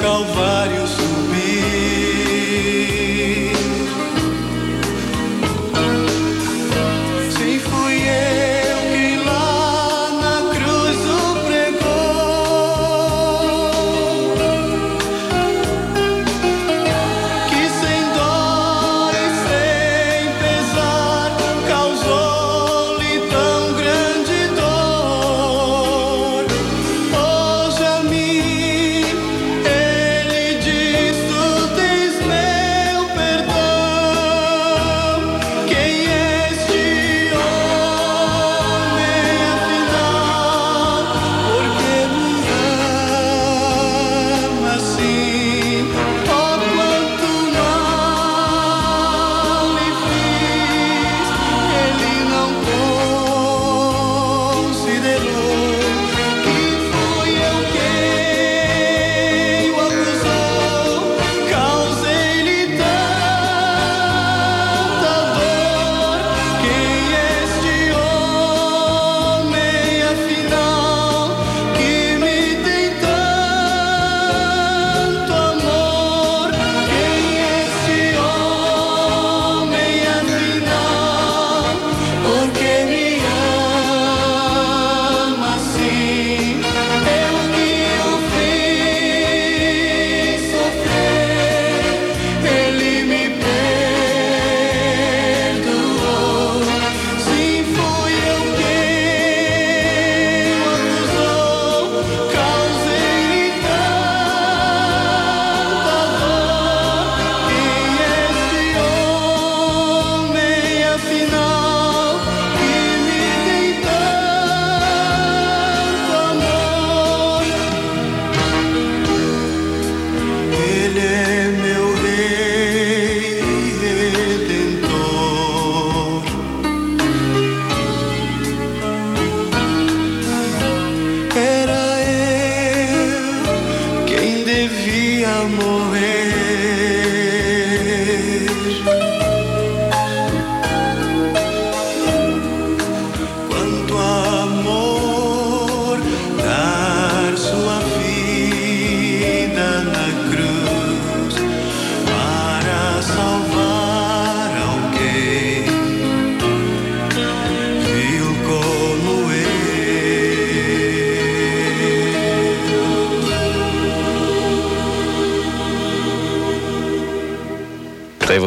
Calvário 0.05 1.04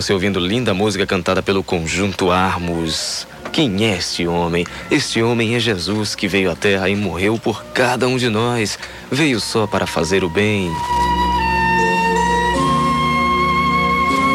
você 0.08 0.14
ouvindo 0.14 0.39
linda 0.39 0.74
música 0.74 1.05
cantada 1.05 1.43
pelo 1.43 1.62
conjunto 1.62 2.32
Armos. 2.32 3.28
Quem 3.51 3.84
é 3.84 3.97
este 3.97 4.26
homem? 4.26 4.66
Este 4.89 5.22
homem 5.22 5.53
é 5.53 5.60
Jesus 5.60 6.16
que 6.16 6.30
veio 6.30 6.49
à 6.49 6.55
terra 6.55 6.88
e 6.88 6.95
morreu 6.95 7.38
por 7.38 7.66
cada 7.74 8.08
um 8.08 8.16
de 8.16 8.30
nós. 8.30 8.80
Veio 9.12 9.38
só 9.41 9.68
para 9.68 9.86
fazer 9.86 10.24
o 10.24 10.30
bem. 10.30 10.72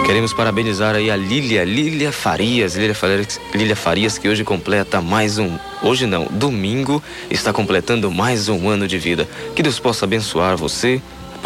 Queremos 0.05 0.35
parabenizar 0.35 0.95
aí 0.95 1.11
a 1.11 1.16
Lília, 1.16 1.64
Lília 1.64 2.12
Farias, 2.12 2.77
Lília 2.77 2.95
Farias, 2.95 3.41
Lília 3.55 3.75
Farias, 3.75 4.18
que 4.18 4.29
hoje 4.29 4.45
completa 4.45 5.01
mais 5.01 5.39
um, 5.39 5.57
hoje 5.83 6.07
não, 6.07 6.27
domingo, 6.27 7.03
está 7.31 7.51
completando 7.51 8.11
mais 8.11 8.51
um 8.51 8.68
ano 8.68 8.87
de 8.87 8.99
vida. 8.99 9.27
Que 9.57 9.62
Deus 9.62 9.79
possa 9.79 10.05
abençoar 10.05 10.55
você, 10.55 11.01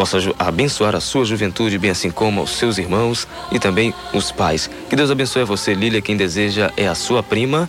possa 0.06 0.18
abençoar 0.38 0.94
a 0.94 1.00
sua 1.00 1.24
juventude, 1.24 1.76
bem 1.78 1.90
assim 1.90 2.10
como 2.10 2.40
os 2.40 2.50
seus 2.50 2.78
irmãos 2.78 3.26
e 3.50 3.58
também 3.58 3.92
os 4.14 4.30
pais. 4.30 4.70
Que 4.88 4.94
Deus 4.94 5.10
abençoe 5.10 5.42
a 5.42 5.44
você, 5.44 5.74
Lília. 5.74 6.00
Quem 6.00 6.16
deseja 6.16 6.70
é 6.76 6.86
a 6.86 6.94
sua 6.94 7.24
prima, 7.24 7.68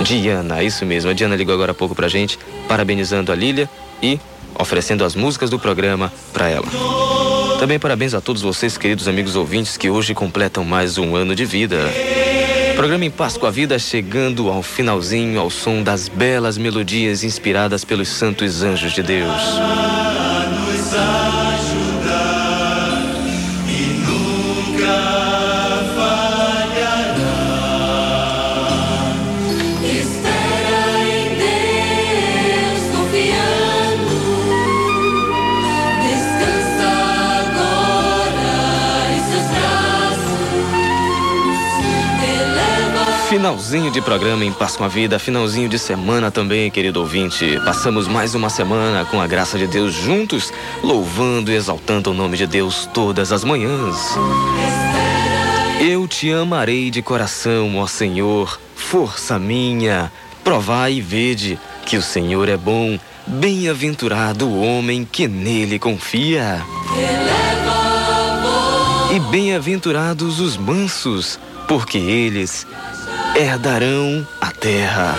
Diana. 0.00 0.62
Isso 0.62 0.86
mesmo, 0.86 1.10
a 1.10 1.12
Diana 1.12 1.36
ligou 1.36 1.54
agora 1.54 1.72
há 1.72 1.74
pouco 1.74 1.94
pra 1.94 2.08
gente, 2.08 2.38
parabenizando 2.66 3.30
a 3.30 3.34
Lília 3.34 3.68
e 4.02 4.18
oferecendo 4.58 5.04
as 5.04 5.14
músicas 5.14 5.50
do 5.50 5.58
programa 5.58 6.10
para 6.32 6.48
ela. 6.48 6.66
Também 7.60 7.78
parabéns 7.78 8.14
a 8.14 8.20
todos 8.22 8.40
vocês, 8.40 8.78
queridos 8.78 9.06
amigos 9.06 9.36
ouvintes, 9.36 9.76
que 9.76 9.90
hoje 9.90 10.14
completam 10.14 10.64
mais 10.64 10.96
um 10.96 11.14
ano 11.14 11.34
de 11.34 11.44
vida. 11.44 11.78
Programa 12.74 13.04
Em 13.04 13.10
Paz 13.10 13.36
com 13.36 13.44
a 13.44 13.50
Vida 13.50 13.78
chegando 13.78 14.48
ao 14.48 14.62
finalzinho 14.62 15.38
ao 15.38 15.50
som 15.50 15.82
das 15.82 16.08
belas 16.08 16.56
melodias 16.56 17.22
inspiradas 17.22 17.84
pelos 17.84 18.08
santos 18.08 18.62
anjos 18.62 18.94
de 18.94 19.02
Deus. 19.02 19.42
sun. 20.92 21.41
Finalzinho 43.42 43.90
de 43.90 44.00
programa 44.00 44.44
em 44.44 44.52
Paz 44.52 44.76
com 44.76 44.84
a 44.84 44.88
Vida, 44.88 45.18
finalzinho 45.18 45.68
de 45.68 45.76
semana 45.76 46.30
também, 46.30 46.70
querido 46.70 47.00
ouvinte. 47.00 47.58
Passamos 47.64 48.06
mais 48.06 48.36
uma 48.36 48.48
semana 48.48 49.04
com 49.04 49.20
a 49.20 49.26
graça 49.26 49.58
de 49.58 49.66
Deus 49.66 49.92
juntos, 49.92 50.52
louvando 50.80 51.50
e 51.50 51.56
exaltando 51.56 52.12
o 52.12 52.14
nome 52.14 52.36
de 52.36 52.46
Deus 52.46 52.88
todas 52.94 53.32
as 53.32 53.42
manhãs. 53.42 53.96
Eu 55.80 56.06
te 56.06 56.30
amarei 56.30 56.88
de 56.88 57.02
coração, 57.02 57.78
ó 57.78 57.86
Senhor, 57.88 58.60
força 58.76 59.40
minha. 59.40 60.12
Provai 60.44 60.92
e 60.92 61.00
vede 61.00 61.58
que 61.84 61.96
o 61.96 62.02
Senhor 62.02 62.48
é 62.48 62.56
bom. 62.56 62.96
Bem-aventurado 63.26 64.46
o 64.46 64.62
homem 64.62 65.04
que 65.04 65.26
nele 65.26 65.80
confia. 65.80 66.64
E 69.12 69.18
bem-aventurados 69.32 70.38
os 70.38 70.56
mansos, 70.56 71.40
porque 71.66 71.98
eles 71.98 72.68
herdarão 73.36 74.26
a 74.40 74.50
terra. 74.50 75.16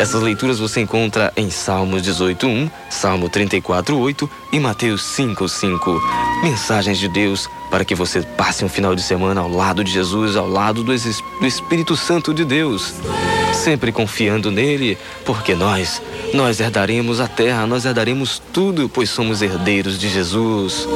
Essas 0.00 0.22
leituras 0.22 0.58
você 0.58 0.80
encontra 0.80 1.32
em 1.36 1.50
Salmos 1.50 2.02
18:1, 2.02 2.70
Salmo 2.88 3.28
34:8 3.28 4.28
e 4.52 4.58
Mateus 4.58 5.02
5:5. 5.02 6.00
Mensagens 6.42 6.98
de 6.98 7.08
Deus 7.08 7.48
para 7.70 7.84
que 7.84 7.94
você 7.94 8.22
passe 8.22 8.64
um 8.64 8.68
final 8.68 8.94
de 8.94 9.02
semana 9.02 9.40
ao 9.40 9.48
lado 9.48 9.84
de 9.84 9.92
Jesus, 9.92 10.36
ao 10.36 10.48
lado 10.48 10.82
do, 10.82 10.92
do 10.92 11.46
Espírito 11.46 11.96
Santo 11.96 12.32
de 12.32 12.44
Deus, 12.44 12.94
sempre 13.52 13.92
confiando 13.92 14.50
nele, 14.50 14.96
porque 15.24 15.54
nós 15.54 16.00
nós 16.32 16.60
herdaremos 16.60 17.20
a 17.20 17.26
terra, 17.28 17.66
nós 17.66 17.84
herdaremos 17.84 18.40
tudo, 18.52 18.88
pois 18.88 19.10
somos 19.10 19.42
herdeiros 19.42 19.98
de 19.98 20.08
Jesus. 20.08 20.86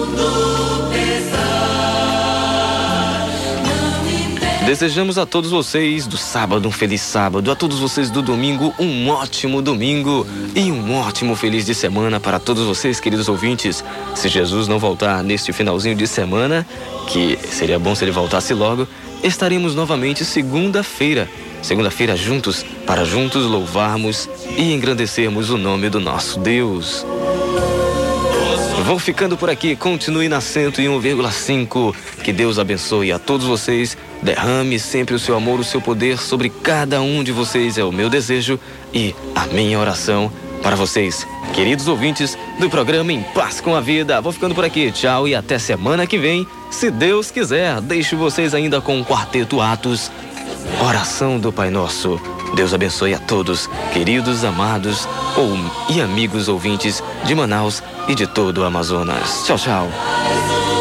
Desejamos 4.66 5.18
a 5.18 5.26
todos 5.26 5.50
vocês 5.50 6.06
do 6.06 6.16
sábado 6.16 6.66
um 6.66 6.72
feliz 6.72 7.02
sábado, 7.02 7.50
a 7.50 7.54
todos 7.54 7.78
vocês 7.78 8.08
do 8.08 8.22
domingo 8.22 8.74
um 8.78 9.10
ótimo 9.10 9.60
domingo 9.60 10.26
e 10.54 10.72
um 10.72 10.94
ótimo 10.94 11.36
feliz 11.36 11.66
de 11.66 11.74
semana 11.74 12.18
para 12.18 12.38
todos 12.38 12.64
vocês, 12.64 12.98
queridos 12.98 13.28
ouvintes. 13.28 13.84
Se 14.14 14.26
Jesus 14.26 14.66
não 14.66 14.78
voltar 14.78 15.22
neste 15.22 15.52
finalzinho 15.52 15.94
de 15.94 16.06
semana, 16.06 16.66
que 17.08 17.38
seria 17.50 17.78
bom 17.78 17.94
se 17.94 18.04
ele 18.04 18.10
voltasse 18.10 18.54
logo, 18.54 18.88
estaremos 19.22 19.74
novamente 19.74 20.24
segunda-feira. 20.24 21.28
Segunda-feira 21.60 22.16
juntos, 22.16 22.64
para 22.86 23.04
juntos 23.04 23.44
louvarmos 23.44 24.30
e 24.56 24.72
engrandecermos 24.72 25.50
o 25.50 25.58
nome 25.58 25.90
do 25.90 26.00
nosso 26.00 26.40
Deus. 26.40 27.04
Vou 28.84 28.98
ficando 28.98 29.34
por 29.34 29.48
aqui, 29.48 29.74
continue 29.74 30.28
na 30.28 30.40
101,5. 30.40 31.94
Que 32.22 32.34
Deus 32.34 32.58
abençoe 32.58 33.12
a 33.12 33.18
todos 33.18 33.46
vocês, 33.46 33.96
derrame 34.22 34.78
sempre 34.78 35.14
o 35.14 35.18
seu 35.18 35.34
amor, 35.34 35.58
o 35.58 35.64
seu 35.64 35.80
poder 35.80 36.18
sobre 36.18 36.50
cada 36.50 37.00
um 37.00 37.24
de 37.24 37.32
vocês, 37.32 37.78
é 37.78 37.82
o 37.82 37.90
meu 37.90 38.10
desejo 38.10 38.60
e 38.92 39.14
a 39.34 39.46
minha 39.46 39.78
oração 39.78 40.30
para 40.62 40.76
vocês, 40.76 41.26
queridos 41.54 41.88
ouvintes 41.88 42.36
do 42.58 42.68
programa 42.68 43.10
Em 43.10 43.22
Paz 43.22 43.58
com 43.58 43.74
a 43.74 43.80
Vida. 43.80 44.20
Vou 44.20 44.32
ficando 44.32 44.54
por 44.54 44.66
aqui, 44.66 44.92
tchau 44.92 45.26
e 45.26 45.34
até 45.34 45.58
semana 45.58 46.06
que 46.06 46.18
vem, 46.18 46.46
se 46.70 46.90
Deus 46.90 47.30
quiser. 47.30 47.80
Deixo 47.80 48.18
vocês 48.18 48.52
ainda 48.52 48.82
com 48.82 49.00
o 49.00 49.04
Quarteto 49.04 49.62
Atos, 49.62 50.12
oração 50.86 51.38
do 51.38 51.50
Pai 51.50 51.70
Nosso. 51.70 52.20
Deus 52.54 52.74
abençoe 52.74 53.14
a 53.14 53.18
todos, 53.18 53.66
queridos, 53.94 54.44
amados 54.44 55.08
ou, 55.36 55.56
e 55.88 56.02
amigos 56.02 56.48
ouvintes 56.48 57.02
de 57.24 57.34
Manaus 57.34 57.82
e 58.08 58.14
de 58.14 58.26
todo 58.26 58.62
o 58.62 58.64
Amazonas. 58.64 59.44
Tchau, 59.44 59.56
tchau. 59.58 60.73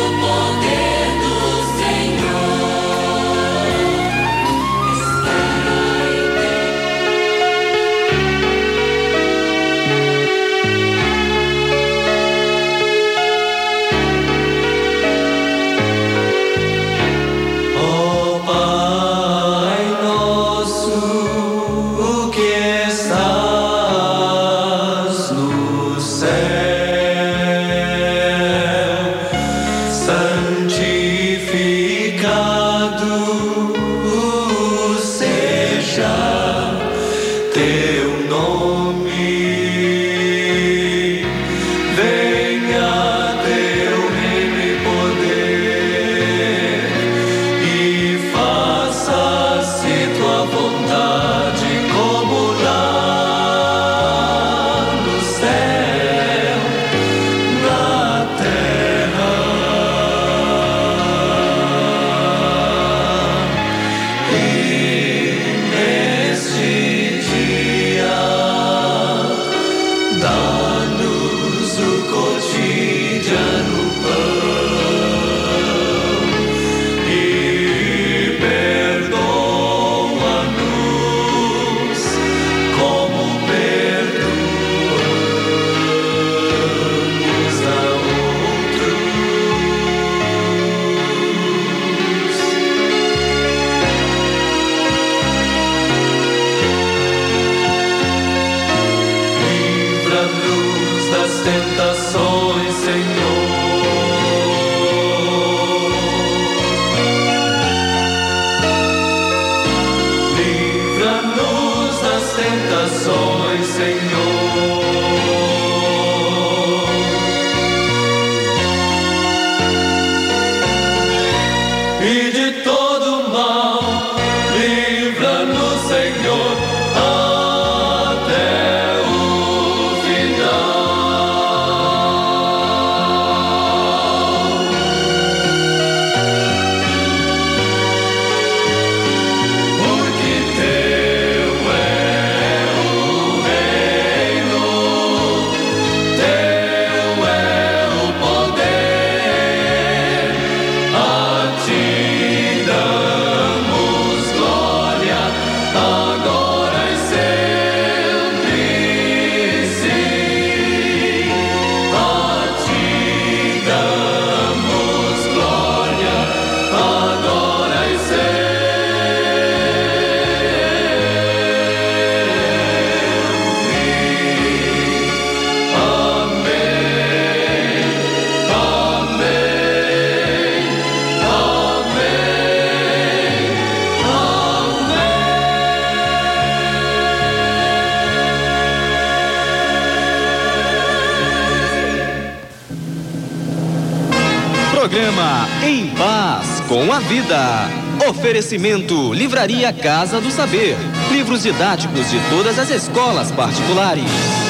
Oferecimento 198.24 199.12
Livraria 199.12 199.74
Casa 199.74 200.22
do 200.22 200.32
Saber. 200.32 200.78
Livros 201.12 201.44
didáticos 201.44 202.10
de 202.10 202.18
todas 202.30 202.58
as 202.58 202.72
escolas 202.72 203.34
particulares. 203.34 204.43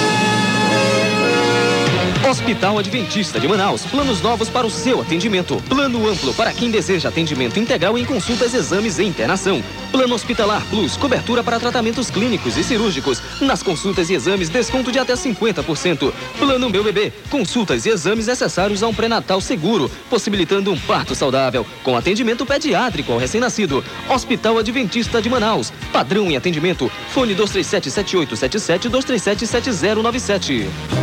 Hospital 2.34 2.79
Adventista 2.79 3.39
de 3.39 3.47
Manaus. 3.47 3.86
Planos 3.86 4.19
novos 4.19 4.49
para 4.49 4.65
o 4.65 4.71
seu 4.71 4.99
atendimento. 4.99 5.61
Plano 5.69 6.09
amplo 6.09 6.34
para 6.34 6.51
quem 6.51 6.71
deseja 6.71 7.09
atendimento 7.09 7.59
integral 7.59 7.95
em 7.95 8.03
consultas, 8.03 8.55
exames 8.55 8.97
e 8.97 9.03
internação. 9.03 9.63
Plano 9.91 10.15
Hospitalar 10.15 10.65
Plus. 10.67 10.97
Cobertura 10.97 11.43
para 11.43 11.59
tratamentos 11.59 12.09
clínicos 12.09 12.57
e 12.57 12.63
cirúrgicos. 12.63 13.21
Nas 13.39 13.61
consultas 13.61 14.09
e 14.09 14.15
exames, 14.15 14.49
desconto 14.49 14.91
de 14.91 14.97
até 14.97 15.13
50%. 15.13 16.11
Plano 16.39 16.71
Meu 16.71 16.84
Bebê. 16.84 17.13
Consultas 17.29 17.86
e 17.86 17.89
exames 17.89 18.25
necessários 18.25 18.81
a 18.81 18.88
um 18.88 18.95
pré-natal 18.95 19.39
seguro, 19.39 19.91
possibilitando 20.09 20.71
um 20.71 20.79
parto 20.79 21.13
saudável. 21.13 21.63
Com 21.84 21.95
atendimento 21.95 22.47
pediátrico 22.47 23.11
ao 23.11 23.19
recém-nascido. 23.19 23.86
Hospital 24.09 24.57
Adventista 24.57 25.21
de 25.21 25.29
Manaus. 25.29 25.71
Padrão 25.91 26.31
em 26.31 26.36
atendimento. 26.36 26.91
Fone 27.09 27.36
237-7877 27.36 28.89
237-7097. 28.89 31.02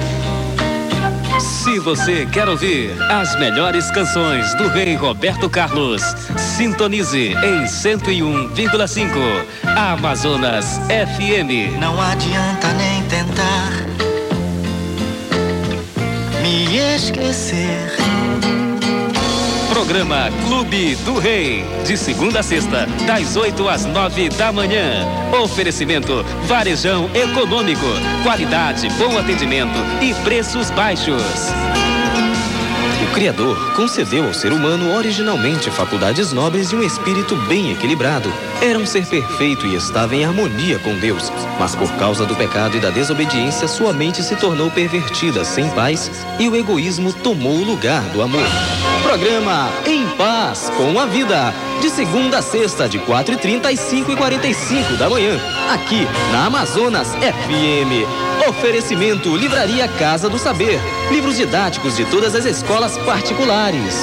Se 1.63 1.79
você 1.79 2.25
quer 2.25 2.49
ouvir 2.49 2.91
as 3.03 3.39
melhores 3.39 3.91
canções 3.91 4.55
do 4.55 4.67
rei 4.69 4.95
Roberto 4.95 5.51
Carlos, 5.51 6.01
sintonize 6.39 7.35
em 7.35 7.65
101,5 7.65 9.11
Amazonas 9.77 10.79
FM. 10.89 11.79
Não 11.79 12.01
adianta 12.01 12.73
nem 12.73 13.03
tentar 13.09 13.73
me 16.43 16.79
esquecer. 16.97 18.00
Programa 19.81 20.29
Clube 20.47 20.95
do 21.07 21.19
Rei, 21.19 21.65
de 21.87 21.97
segunda 21.97 22.41
a 22.41 22.43
sexta, 22.43 22.87
das 23.07 23.35
8 23.35 23.67
às 23.67 23.87
9 23.87 24.29
da 24.29 24.53
manhã. 24.53 25.07
Oferecimento 25.43 26.23
Varejão 26.47 27.09
Econômico, 27.15 27.87
qualidade, 28.23 28.91
bom 28.99 29.17
atendimento 29.17 29.79
e 30.03 30.13
preços 30.23 30.71
baixos. 30.71 31.51
O 33.11 33.13
Criador 33.13 33.75
concedeu 33.75 34.25
ao 34.25 34.33
ser 34.33 34.53
humano 34.53 34.95
originalmente 34.95 35.69
faculdades 35.69 36.33
nobres 36.33 36.71
e 36.71 36.77
um 36.77 36.83
espírito 36.83 37.35
bem 37.49 37.73
equilibrado. 37.73 38.33
Era 38.63 38.79
um 38.79 38.87
ser 38.87 39.05
perfeito 39.05 39.67
e 39.67 39.75
estava 39.75 40.15
em 40.15 40.25
harmonia 40.25 40.79
com 40.79 40.97
Deus. 40.97 41.31
Mas 41.59 41.75
por 41.75 41.91
causa 41.97 42.25
do 42.25 42.37
pecado 42.37 42.77
e 42.77 42.81
da 42.81 42.89
desobediência, 42.89 43.67
sua 43.67 43.93
mente 43.93 44.23
se 44.23 44.37
tornou 44.37 44.71
pervertida, 44.71 45.45
sem 45.45 45.69
paz, 45.71 46.09
e 46.39 46.49
o 46.49 46.55
egoísmo 46.55 47.13
tomou 47.13 47.57
o 47.59 47.65
lugar 47.65 48.03
do 48.11 48.23
amor. 48.23 48.47
Programa 49.03 49.69
Em 49.85 50.07
Paz 50.11 50.71
com 50.77 50.97
a 51.01 51.05
Vida. 51.07 51.53
De 51.83 51.91
segunda 51.91 52.39
a 52.39 52.43
sexta, 52.43 52.89
de 52.89 53.01
4h30 53.01 53.73
às 53.73 53.81
5h45 53.91 54.97
da 54.97 55.11
manhã. 55.11 55.37
Aqui 55.69 56.07
na 56.31 56.47
Amazonas 56.47 57.09
FM. 57.09 58.07
Oferecimento 58.51 59.37
Livraria 59.37 59.87
Casa 59.87 60.29
do 60.29 60.37
Saber. 60.37 60.81
Livros 61.13 61.37
didáticos 61.37 61.97
de 61.97 62.05
todas 62.07 62.35
as 62.35 62.45
escolas 62.45 62.99
particulares. 62.99 63.95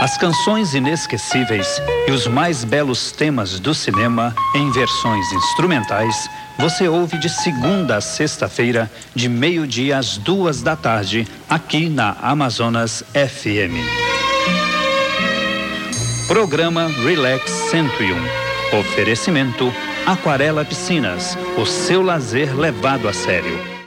As 0.00 0.16
canções 0.16 0.72
inesquecíveis 0.72 1.82
e 2.06 2.12
os 2.12 2.28
mais 2.28 2.62
belos 2.62 3.10
temas 3.10 3.58
do 3.58 3.74
cinema 3.74 4.32
em 4.54 4.70
versões 4.70 5.32
instrumentais 5.32 6.30
você 6.56 6.86
ouve 6.86 7.18
de 7.18 7.28
segunda 7.28 7.96
a 7.96 8.00
sexta-feira, 8.00 8.88
de 9.12 9.28
meio-dia 9.28 9.98
às 9.98 10.16
duas 10.16 10.62
da 10.62 10.76
tarde, 10.76 11.26
aqui 11.50 11.88
na 11.88 12.16
Amazonas 12.22 13.02
FM. 13.12 13.74
Programa 16.28 16.86
Relax 16.86 17.50
101. 17.50 18.78
Oferecimento 18.78 19.72
Aquarela 20.08 20.64
Piscinas, 20.64 21.36
o 21.58 21.66
seu 21.66 22.00
lazer 22.00 22.58
levado 22.58 23.06
a 23.08 23.12
sério. 23.12 23.77